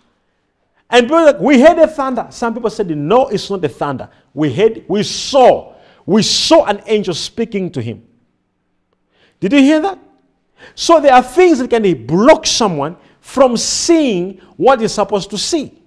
[0.91, 1.11] And
[1.41, 2.29] we heard the thunder.
[2.31, 4.09] Some people said, no, it's not the thunder.
[4.35, 5.75] We heard, we saw,
[6.07, 8.07] we saw an angel speaking to him.
[9.41, 9.99] Did you hear that?
[10.75, 15.83] So there are things that can block someone from seeing what he's supposed to see.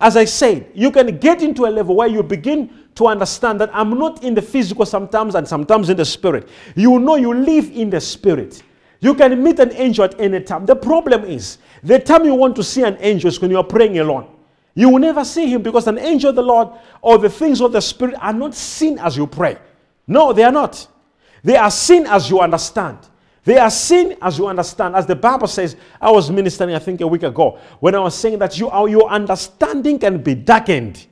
[0.00, 3.70] As I said, you can get into a level where you begin to understand that
[3.72, 6.48] I'm not in the physical sometimes and sometimes in the spirit.
[6.74, 8.62] You know you live in the spirit.
[9.00, 10.64] You can meet an angel at any time.
[10.64, 13.64] The problem is, the time you want to see an angel is when you are
[13.64, 14.33] praying alone.
[14.74, 16.68] You will never see him because an angel of the Lord
[17.00, 19.56] or the things of the Spirit are not seen as you pray.
[20.06, 20.86] No, they are not.
[21.42, 22.98] They are seen as you understand.
[23.44, 24.96] They are seen as you understand.
[24.96, 28.14] As the Bible says, I was ministering, I think, a week ago, when I was
[28.14, 31.06] saying that you, your understanding can be darkened.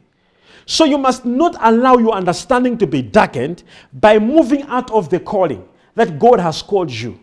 [0.65, 5.21] So you must not allow your understanding to be darkened by moving out of the
[5.21, 7.21] calling that God has called you.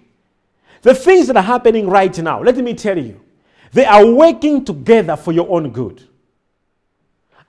[0.83, 3.19] The things that are happening right now, let me tell you,
[3.71, 6.07] they are working together for your own good.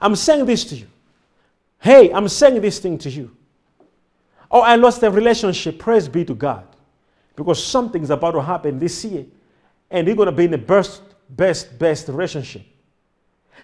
[0.00, 0.86] I'm saying this to you.
[1.78, 3.36] Hey, I'm saying this thing to you.
[4.50, 5.78] Oh, I lost a relationship.
[5.78, 6.66] Praise be to God.
[7.36, 9.24] Because something's about to happen this year.
[9.90, 12.62] And you're going to be in the best, best, best relationship.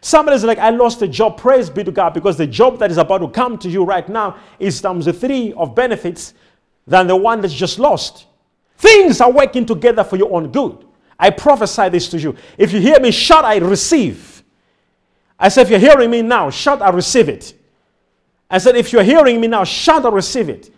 [0.00, 1.38] Somebody's like, I lost a job.
[1.38, 2.14] Praise be to God.
[2.14, 5.52] Because the job that is about to come to you right now is times three
[5.54, 6.34] of benefits
[6.86, 8.26] than the one that's just lost.
[8.78, 10.84] Things are working together for your own good.
[11.18, 12.36] I prophesy this to you.
[12.58, 14.35] If you hear me, shout, I receive.
[15.38, 17.54] I said, if you're hearing me now, shout, I receive it.
[18.50, 20.70] I said, if you're hearing me now, shout, I receive it.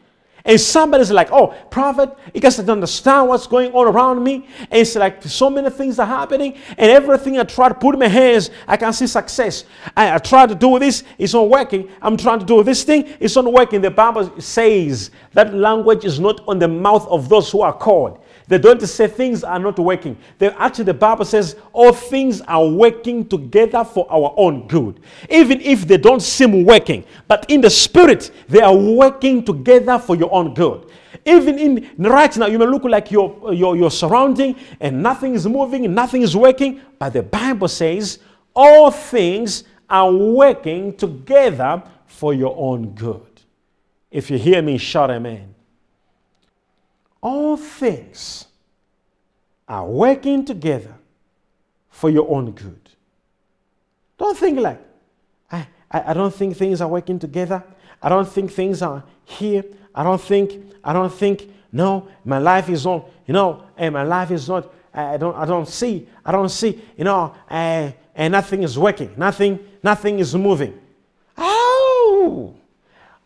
[0.44, 4.46] And somebody's like, oh, prophet, you guys don't understand what's going on around me.
[4.70, 6.56] And it's like so many things are happening.
[6.78, 9.64] And everything I try to put in my hands, I can see success.
[9.94, 11.90] I, I try to do this, it's not working.
[12.00, 13.82] I'm trying to do this thing, it's not working.
[13.82, 18.18] The Bible says that language is not on the mouth of those who are called.
[18.48, 20.16] They don't say things are not working.
[20.38, 25.00] They actually, the Bible says all things are working together for our own good.
[25.28, 30.16] Even if they don't seem working, but in the spirit, they are working together for
[30.16, 30.90] your own good.
[31.26, 35.46] Even in right now, you may look like you're, you're, you're surrounding and nothing is
[35.46, 38.18] moving, nothing is working, but the Bible says
[38.54, 43.22] all things are working together for your own good.
[44.10, 45.54] If you hear me, shout amen
[47.20, 48.46] all things
[49.68, 50.94] are working together
[51.90, 52.80] for your own good.
[54.18, 54.80] Don't think like,
[55.50, 57.62] I, I, I, don't think things are working together.
[58.02, 59.64] I don't think things are here.
[59.94, 64.04] I don't think, I don't think, no, my life is on, you know, and my
[64.04, 68.32] life is not, I don't, I don't see, I don't see, you know, uh, and
[68.32, 69.12] nothing is working.
[69.16, 70.78] Nothing, nothing is moving.
[71.36, 72.54] Oh,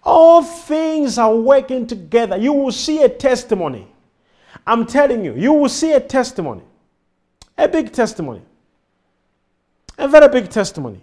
[0.03, 2.37] all things are working together.
[2.37, 3.87] You will see a testimony.
[4.67, 6.63] I'm telling you, you will see a testimony.
[7.57, 8.43] A big testimony.
[9.99, 11.01] A very big testimony.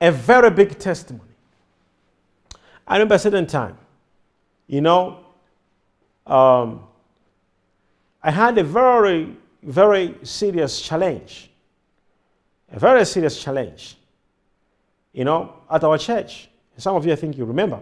[0.00, 1.30] A very big testimony.
[2.86, 3.78] I remember a certain time,
[4.66, 5.20] you know,
[6.26, 6.84] um,
[8.22, 11.50] I had a very, very serious challenge.
[12.72, 13.96] A very serious challenge,
[15.12, 16.48] you know, at our church.
[16.76, 17.80] Some of you, I think you remember,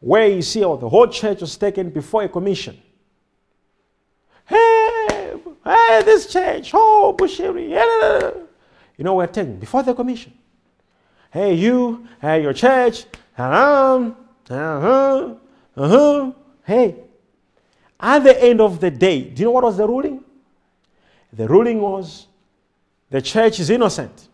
[0.00, 2.80] where you see oh, the whole church was taken before a commission.
[4.44, 7.68] Hey, hey, this church, oh, Bushiri.
[8.96, 10.32] You know, we're taken before the commission.
[11.30, 13.04] Hey, you, hey, your church,
[13.36, 14.12] uh-huh,
[14.48, 15.34] uh-huh,
[15.76, 16.32] uh-huh.
[16.64, 16.94] Hey,
[17.98, 20.22] at the end of the day, do you know what was the ruling?
[21.32, 22.26] The ruling was
[23.10, 24.28] the church is innocent.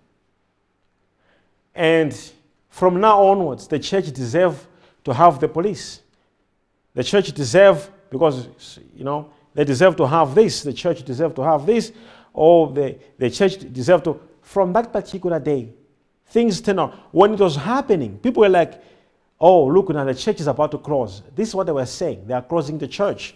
[1.75, 2.33] And
[2.73, 4.67] from now onwards, the church deserve
[5.05, 6.01] to have the police.
[6.95, 8.49] The church deserve, because,
[8.97, 11.93] you know, they deserve to have this, the church deserve to have this,
[12.33, 14.19] or the, the church deserve to.
[14.41, 15.69] From that particular day,
[16.29, 16.95] things turned out.
[17.13, 18.83] When it was happening, people were like,
[19.39, 21.21] oh, look, now the church is about to close.
[21.37, 22.27] This is what they were saying.
[22.27, 23.35] They are closing the church.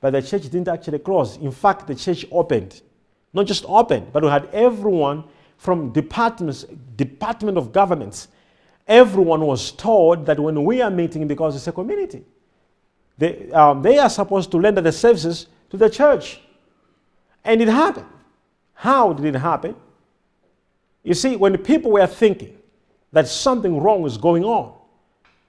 [0.00, 1.36] But the church didn't actually close.
[1.36, 2.80] In fact, the church opened.
[3.32, 5.24] Not just opened, but we had everyone
[5.56, 6.64] from departments,
[6.94, 8.28] department of governments.
[8.88, 12.24] Everyone was told that when we are meeting, because it's a community,
[13.18, 16.40] they, um, they are supposed to render the services to the church.
[17.44, 18.06] And it happened.
[18.72, 19.76] How did it happen?
[21.02, 22.56] You see, when people were thinking
[23.12, 24.74] that something wrong is going on,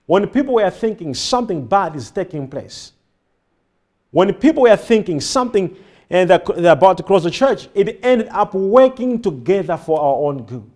[0.06, 2.94] when people were thinking something bad is taking place,
[4.12, 5.78] when people were thinking something
[6.10, 10.16] and they're, they're about to close the church, it ended up working together for our
[10.28, 10.70] own good.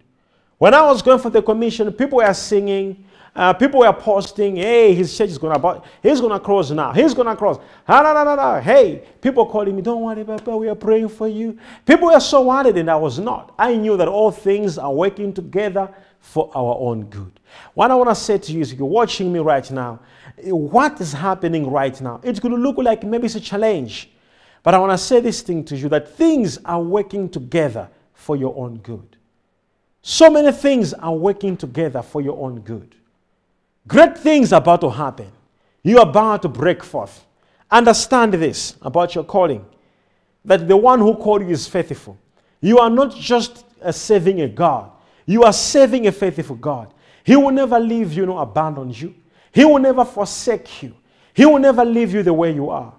[0.57, 4.93] When I was going for the commission, people were singing, uh, people were posting, hey,
[4.93, 6.93] his church is going to, he's going to close now.
[6.93, 8.59] He's going to da, da, da, da.
[8.61, 11.57] Hey, people calling me, don't worry, Papa, we are praying for you.
[11.85, 13.55] People were so worried, and I was not.
[13.57, 15.89] I knew that all things are working together
[16.19, 17.39] for our own good.
[17.73, 19.99] What I want to say to you is if you're watching me right now,
[20.43, 22.21] what is happening right now?
[22.23, 24.09] It's going to look like maybe it's a challenge.
[24.61, 28.37] But I want to say this thing to you that things are working together for
[28.37, 29.17] your own good.
[30.05, 32.93] So many things are working together for your own good.
[33.87, 35.31] Great things are about to happen.
[35.81, 37.25] You are about to break forth.
[37.71, 39.65] Understand this about your calling
[40.43, 42.17] that the one who called you is faithful.
[42.59, 44.91] You are not just serving a God,
[45.25, 46.93] you are serving a faithful God.
[47.23, 49.15] He will never leave you nor abandon you.
[49.53, 50.93] He will never forsake you.
[51.33, 52.93] He will never leave you the way you are.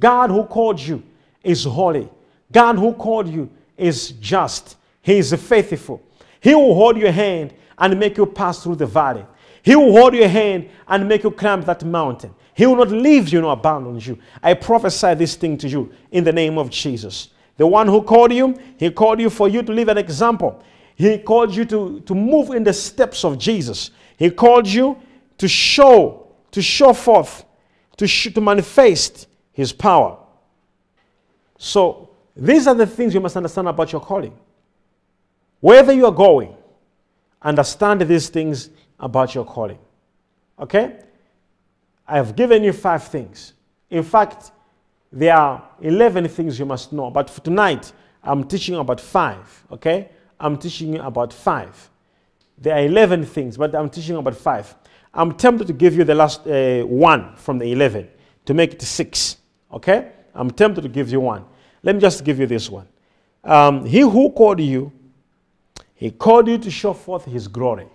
[0.00, 1.02] God who called you
[1.44, 2.08] is holy.
[2.50, 4.76] God who called you is just.
[5.02, 6.02] He is faithful.
[6.40, 9.24] He will hold your hand and make you pass through the valley.
[9.62, 12.34] He will hold your hand and make you climb that mountain.
[12.54, 14.18] He will not leave you nor abandon you.
[14.42, 17.28] I prophesy this thing to you in the name of Jesus.
[17.56, 20.62] The one who called you, he called you for you to live an example.
[20.94, 23.90] He called you to, to move in the steps of Jesus.
[24.16, 24.98] He called you
[25.38, 27.44] to show, to show forth,
[27.96, 30.18] to, sh- to manifest his power.
[31.58, 34.34] So, these are the things you must understand about your calling.
[35.60, 36.54] Wherever you are going,
[37.42, 39.78] understand these things about your calling.
[40.58, 40.98] Okay?
[42.06, 43.54] I have given you five things.
[43.88, 44.52] In fact,
[45.12, 47.10] there are 11 things you must know.
[47.10, 47.92] But for tonight,
[48.22, 49.64] I'm teaching about five.
[49.72, 50.08] Okay?
[50.38, 51.90] I'm teaching you about five.
[52.58, 54.74] There are 11 things, but I'm teaching about five.
[55.12, 58.08] I'm tempted to give you the last uh, one from the 11
[58.46, 59.38] to make it six.
[59.72, 60.12] Okay?
[60.34, 61.44] I'm tempted to give you one.
[61.82, 62.86] Let me just give you this one.
[63.42, 64.92] Um, he who called you,
[66.00, 67.86] he called you to show forth his glory.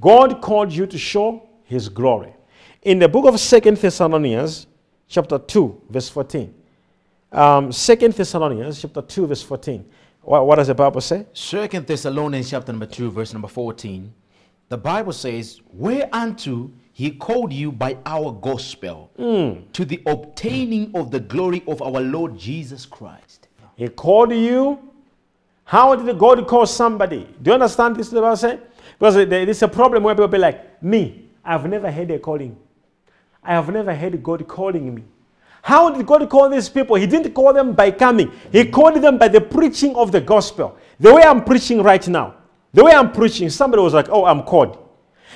[0.00, 2.32] God called you to show his glory.
[2.82, 4.66] In the book of Second Thessalonians,
[5.08, 6.54] chapter 2, verse 14.
[7.32, 9.84] Um, Second Thessalonians, chapter 2, verse 14.
[10.22, 11.26] What, what does the Bible say?
[11.34, 14.14] Second Thessalonians, chapter number 2, verse number 14
[14.68, 19.72] the Bible says, Whereunto he called you by our gospel mm.
[19.72, 23.48] to the obtaining of the glory of our Lord Jesus Christ.
[23.76, 24.87] He called you.
[25.68, 27.28] How did God call somebody?
[27.42, 28.10] Do you understand this?
[28.10, 28.60] What I'm saying?
[28.98, 32.56] Because there's a problem where people be like, Me, I've never heard a calling.
[33.44, 35.04] I have never heard God calling me.
[35.60, 36.96] How did God call these people?
[36.96, 40.78] He didn't call them by coming, He called them by the preaching of the gospel.
[40.98, 42.36] The way I'm preaching right now.
[42.72, 44.88] The way I'm preaching, somebody was like, Oh, I'm called.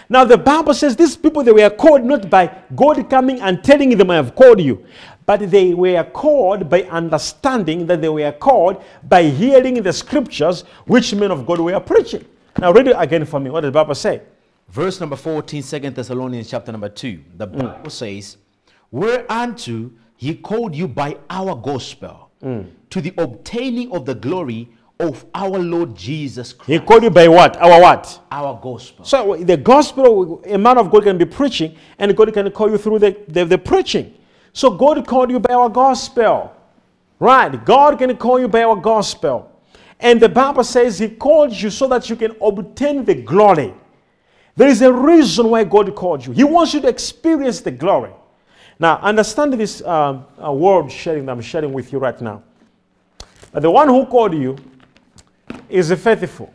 [0.08, 3.96] Now, the Bible says these people, they were called not by God coming and telling
[3.96, 4.84] them, I have called you,
[5.26, 11.14] but they were called by understanding that they were called by hearing the scriptures which
[11.14, 12.24] men of God were preaching.
[12.58, 13.50] Now, read it again for me.
[13.50, 14.22] What does the Bible say?
[14.68, 17.20] Verse number 14, 2 Thessalonians chapter number 2.
[17.36, 17.58] The mm.
[17.58, 17.90] Bible mm.
[17.90, 18.36] says,
[18.90, 22.70] Whereunto he called you by our gospel mm.
[22.90, 24.68] to the obtaining of the glory
[25.00, 26.70] of our Lord Jesus Christ.
[26.70, 27.56] He called you by what?
[27.56, 28.20] Our what?
[28.30, 29.04] Our gospel.
[29.04, 32.78] So the gospel, a man of God can be preaching, and God can call you
[32.78, 34.14] through the, the, the preaching.
[34.52, 36.54] So God called you by our gospel.
[37.18, 37.64] Right.
[37.64, 39.50] God can call you by our gospel.
[40.00, 43.72] And the Bible says he called you so that you can obtain the glory.
[44.56, 46.32] There is a reason why God called you.
[46.32, 48.10] He wants you to experience the glory.
[48.78, 52.42] Now, understand this um, uh, word sharing that I'm sharing with you right now.
[53.52, 54.56] But The one who called you
[55.68, 56.52] is faithful.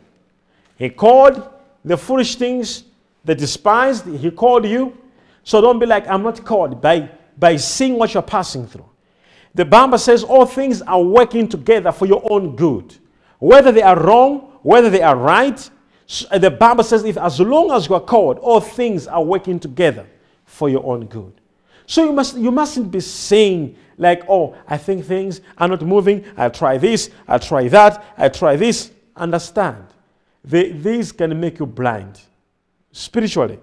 [0.78, 1.48] He called
[1.86, 2.84] the foolish things,
[3.24, 4.98] the despised, he called you.
[5.44, 8.90] So don't be like, I'm not called by, by seeing what you're passing through.
[9.54, 12.96] The Bible says all things are working together for your own good.
[13.40, 15.70] Whether they are wrong, whether they are right,
[16.32, 19.60] uh, the Bible says if as long as you are called, all things are working
[19.60, 20.06] together
[20.46, 21.34] for your own good.
[21.86, 26.26] So you must you mustn't be saying like, oh, I think things are not moving.
[26.38, 28.92] I'll try this, I'll try that, I'll try this.
[29.16, 29.88] Understand.
[30.44, 32.20] they, these can make you blind
[32.92, 33.60] spiritually.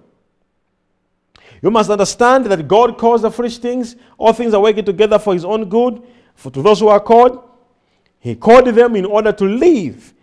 [1.65, 5.33] You must understand that God calls the foolish things, all things are working together for
[5.33, 5.99] his own good,
[6.35, 7.43] for to those who are called.
[8.19, 10.13] He called them in order to live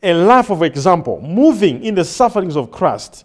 [0.00, 3.24] a life of example, moving in the sufferings of Christ.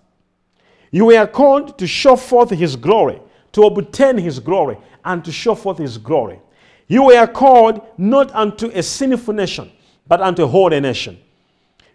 [0.89, 5.53] You were called to show forth his glory, to obtain his glory, and to show
[5.53, 6.39] forth his glory.
[6.87, 9.71] You were called not unto a sinful nation,
[10.07, 11.19] but unto a holy nation.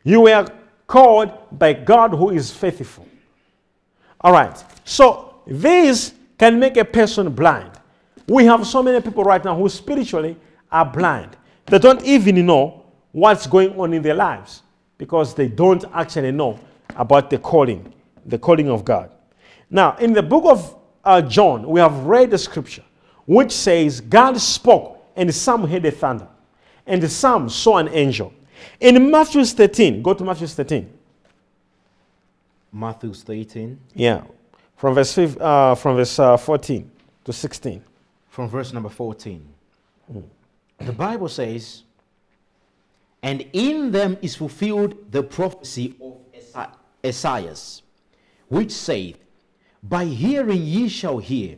[0.05, 0.47] You were
[0.87, 3.09] called by God who is faithful.
[4.21, 4.65] All right.
[4.85, 7.71] So this can make a person blind.
[8.29, 10.37] We have so many people right now who spiritually
[10.71, 11.37] are blind.
[11.67, 14.63] They don't even know what's going on in their lives
[14.99, 16.59] because they don't actually know
[16.97, 17.93] about the calling,
[18.25, 19.11] the calling of God.
[19.71, 22.83] Now, in the book of uh, John, we have read the scripture
[23.27, 26.29] which says, God spoke, and some heard the thunder,
[26.87, 28.33] and some saw an angel.
[28.81, 30.89] In Matthew 13, go to Matthew 13.
[32.73, 33.79] Matthew 13.
[33.95, 34.23] Yeah,
[34.77, 36.91] from verse, 5, uh, from verse uh, 14
[37.25, 37.83] to 16.
[38.29, 39.47] From verse number 14.
[40.79, 41.85] The Bible says,
[43.23, 46.69] And in them is fulfilled the prophecy of
[47.05, 47.83] Esaias,
[48.49, 49.19] which saith,
[49.83, 51.57] By hearing ye shall hear,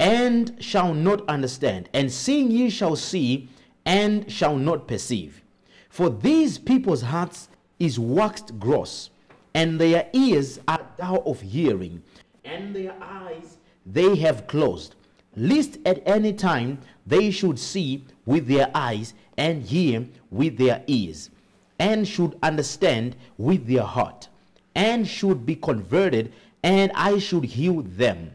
[0.00, 3.48] and shall not understand, and seeing ye shall see,
[3.84, 5.42] and shall not perceive.
[5.88, 7.48] For these people's hearts
[7.78, 9.10] is waxed gross,
[9.54, 12.02] and their ears are dull of hearing,
[12.44, 14.94] and their eyes they have closed,
[15.36, 21.30] lest at any time they should see with their eyes, and hear with their ears,
[21.78, 24.28] and should understand with their heart,
[24.74, 26.32] and should be converted,
[26.62, 28.32] and I should heal them.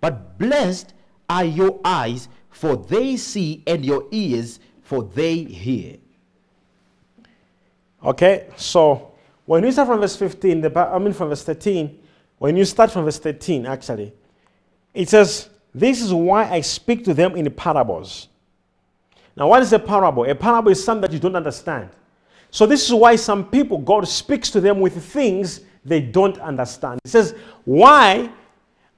[0.00, 0.94] But blessed
[1.28, 5.98] are your eyes, for they see, and your ears, for they hear.
[8.02, 9.09] Okay, so
[9.50, 11.98] when you start from verse 15, the, I mean from verse 13,
[12.38, 14.12] when you start from verse 13, actually,
[14.94, 18.28] it says, This is why I speak to them in parables.
[19.36, 20.24] Now, what is a parable?
[20.30, 21.90] A parable is something that you don't understand.
[22.52, 27.00] So, this is why some people, God speaks to them with things they don't understand.
[27.04, 27.34] It says,
[27.64, 28.30] Why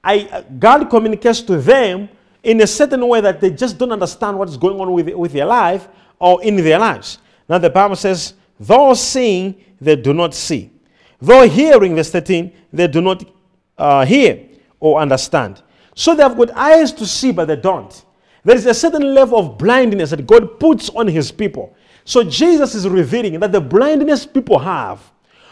[0.03, 2.09] I, God communicates to them
[2.43, 5.31] in a certain way that they just don't understand what is going on with, with
[5.31, 5.87] their life
[6.19, 7.17] or in their lives.
[7.49, 10.71] Now, the Bible says, Though seeing, they do not see.
[11.21, 13.25] Though hearing, verse 13, they do not
[13.77, 14.39] uh, hear
[14.79, 15.61] or understand.
[15.95, 18.05] So they have got eyes to see, but they don't.
[18.45, 21.75] There is a certain level of blindness that God puts on his people.
[22.05, 25.11] So Jesus is revealing that the blindness people have,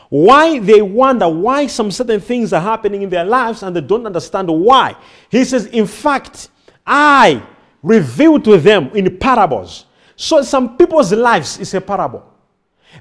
[0.10, 4.06] why they wonder why some certain things are happening in their lives and they don't
[4.06, 4.96] understand why.
[5.30, 6.50] He says, In fact,
[6.86, 7.44] I
[7.84, 9.86] reveal to them in parables.
[10.16, 12.31] So some people's lives is a parable.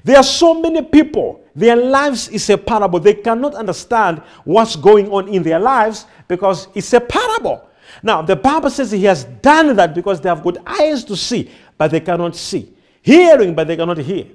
[0.03, 2.99] There are so many people, their lives is a parable.
[2.99, 7.67] They cannot understand what's going on in their lives because it's a parable.
[8.01, 11.51] Now, the Bible says he has done that because they have got eyes to see,
[11.77, 12.73] but they cannot see.
[13.01, 14.27] Hearing, but they cannot hear.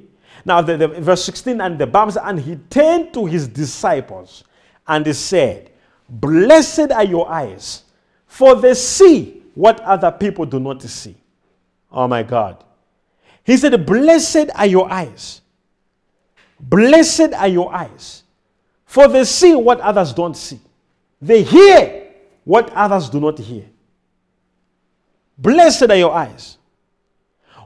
[0.44, 4.44] Now, the, the- verse 16, and the Bible says, and he turned to his disciples
[4.86, 5.70] and he said,
[6.08, 7.82] Blessed are your eyes,
[8.26, 11.16] for they see what other people do not see.
[11.90, 12.62] Oh my God.
[13.42, 15.40] He said, Blessed are your eyes.
[16.58, 18.22] Blessed are your eyes,
[18.84, 20.60] for they see what others don't see.
[21.20, 22.12] They hear
[22.44, 23.64] what others do not hear.
[25.36, 26.56] Blessed are your eyes.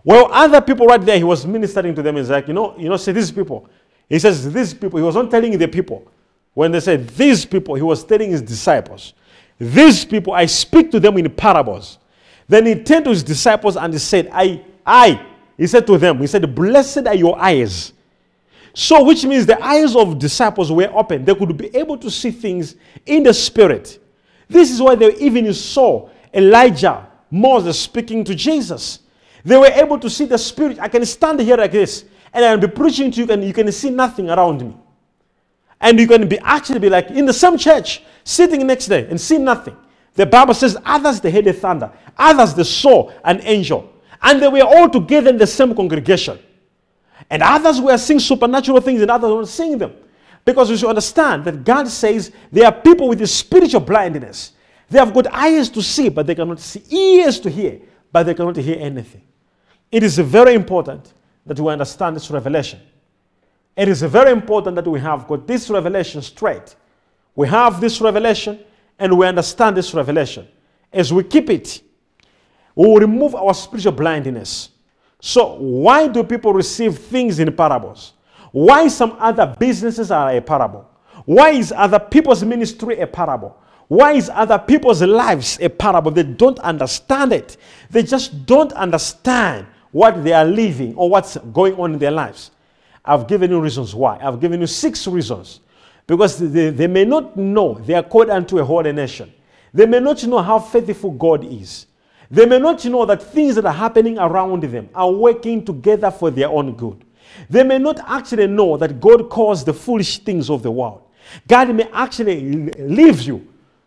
[0.03, 2.17] Well, other people right there, he was ministering to them.
[2.17, 3.69] He's like, you know, you know, see these people.
[4.09, 6.11] He says, these people, he was not telling the people.
[6.55, 9.15] When they said these people, he was telling his disciples,
[9.59, 11.99] these people, I speak to them in parables.
[12.49, 15.25] Then he turned to his disciples and he said, I, I,
[15.57, 17.93] he said to them, he said, Blessed are your eyes.
[18.75, 21.25] So, which means the eyes of disciples were open.
[21.25, 23.99] They could be able to see things in the spirit.
[24.49, 29.01] This is why they even saw Elijah, Moses speaking to Jesus.
[29.45, 30.79] They were able to see the spirit.
[30.79, 33.71] I can stand here like this and I'll be preaching to you and you can
[33.73, 34.77] see nothing around me.
[35.81, 39.21] And you can be actually be like in the same church, sitting next day and
[39.21, 39.77] see nothing.
[40.15, 44.49] The Bible says others they heard the thunder, others they saw an angel, and they
[44.49, 46.39] were all together in the same congregation.
[47.31, 49.95] And others were seeing supernatural things and others were seeing them.
[50.45, 54.53] Because you should understand that God says there are people with a spiritual blindness.
[54.89, 58.35] They have got eyes to see, but they cannot see, ears to hear, but they
[58.35, 59.23] cannot hear anything.
[59.93, 61.13] It is very important
[61.47, 62.81] that we understand this revelation.
[63.77, 66.75] It is very important that we have got this revelation straight.
[67.37, 68.59] We have this revelation
[68.99, 70.49] and we understand this revelation.
[70.93, 71.81] As we keep it,
[72.75, 74.71] we will remove our spiritual blindness.
[75.21, 78.15] So, why do people receive things in parables?
[78.53, 80.89] Why some other businesses are a parable?
[81.27, 83.57] Why is other people's ministry a parable?
[83.89, 86.11] Why is other people's lives a parable?
[86.11, 87.57] They don't understand it.
[87.91, 92.53] They just don't understand what they are living or what's going on in their lives.
[93.05, 94.19] I've given you reasons why.
[94.23, 95.61] I've given you six reasons.
[96.07, 99.33] Because they, they may not know they are called unto a holy nation.
[99.73, 101.87] They may not know how faithful God is.
[102.31, 106.31] They may not know that things that are happening around them are working together for
[106.31, 107.05] their own good.
[107.49, 111.03] They may not actually know that God calls the foolish things of the world.
[111.49, 113.47] God may actually leave you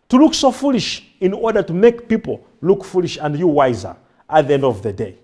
[0.10, 3.96] to look so foolish in order to make people look foolish and you wiser
[4.30, 5.18] at the end of the day.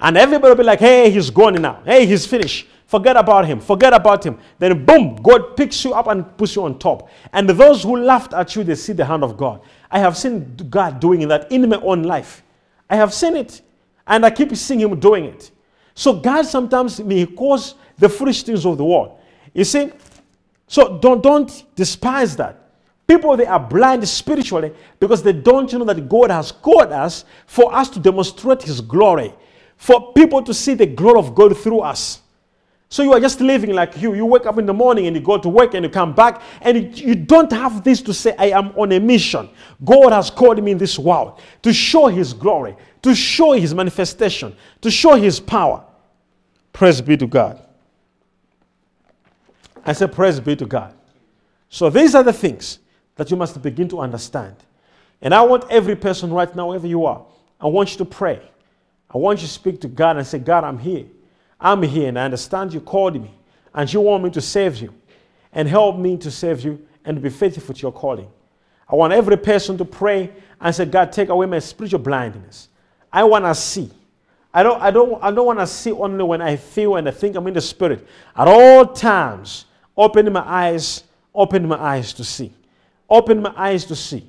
[0.00, 1.82] And everybody will be like, hey, he's gone now.
[1.84, 2.66] Hey, he's finished.
[2.86, 3.60] Forget about him.
[3.60, 4.38] Forget about him.
[4.58, 7.08] Then, boom, God picks you up and puts you on top.
[7.32, 9.60] And those who laughed at you, they see the hand of God.
[9.90, 12.42] I have seen God doing that in my own life.
[12.90, 13.62] I have seen it.
[14.06, 15.52] And I keep seeing him doing it.
[15.94, 19.18] So, God sometimes may cause the foolish things of the world.
[19.54, 19.92] You see?
[20.66, 22.56] So, don't, don't despise that.
[23.06, 27.74] People, they are blind spiritually because they don't know that God has called us for
[27.74, 29.34] us to demonstrate his glory,
[29.76, 32.20] for people to see the glory of God through us.
[32.92, 34.14] So you are just living like you.
[34.14, 36.42] You wake up in the morning and you go to work and you come back
[36.60, 39.48] and you don't have this to say, I am on a mission.
[39.84, 44.56] God has called me in this world to show His glory, to show His manifestation,
[44.80, 45.84] to show His power.
[46.72, 47.62] Praise be to God.
[49.86, 50.92] I say, Praise be to God.
[51.68, 52.80] So these are the things
[53.14, 54.56] that you must begin to understand.
[55.22, 57.24] And I want every person right now, wherever you are,
[57.60, 58.42] I want you to pray.
[59.14, 61.06] I want you to speak to God and say, God, I'm here.
[61.60, 63.30] I'm here and I understand you called me
[63.74, 64.94] and you want me to save you
[65.52, 68.28] and help me to save you and be faithful to your calling.
[68.88, 72.68] I want every person to pray and say, God, take away my spiritual blindness.
[73.12, 73.90] I want to see.
[74.52, 77.12] I don't, I don't, I don't want to see only when I feel and I
[77.12, 78.06] think I'm in the spirit.
[78.36, 81.04] At all times, open my eyes,
[81.34, 82.52] open my eyes to see.
[83.08, 84.28] Open my eyes to see.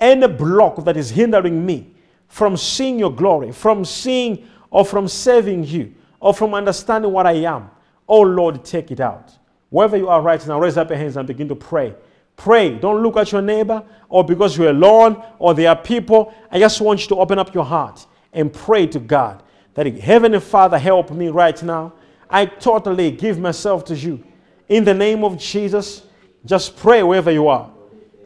[0.00, 1.92] Any block that is hindering me
[2.28, 7.32] from seeing your glory, from seeing or from serving you, or from understanding what I
[7.32, 7.70] am.
[8.08, 9.36] Oh Lord, take it out.
[9.70, 11.94] Wherever you are right now, raise up your hands and begin to pray.
[12.36, 12.78] Pray.
[12.78, 16.32] Don't look at your neighbor or because you're alone or there are people.
[16.50, 19.42] I just want you to open up your heart and pray to God
[19.74, 21.92] that Heavenly Father, help me right now.
[22.30, 24.24] I totally give myself to you.
[24.68, 26.02] In the name of Jesus,
[26.44, 27.70] just pray wherever you are.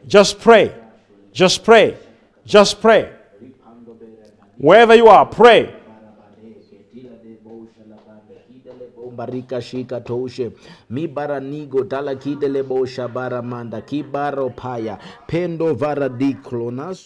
[0.07, 0.75] Just pray.
[1.33, 1.97] Just pray.
[2.45, 3.13] Just pray.
[4.57, 5.75] Wherever you are, pray.
[9.23, 10.51] barika shika toshe.
[10.91, 14.99] Mibaranigo talakide lebosha baramanda kibaro paya.
[15.27, 16.99] Pendo varadiklonas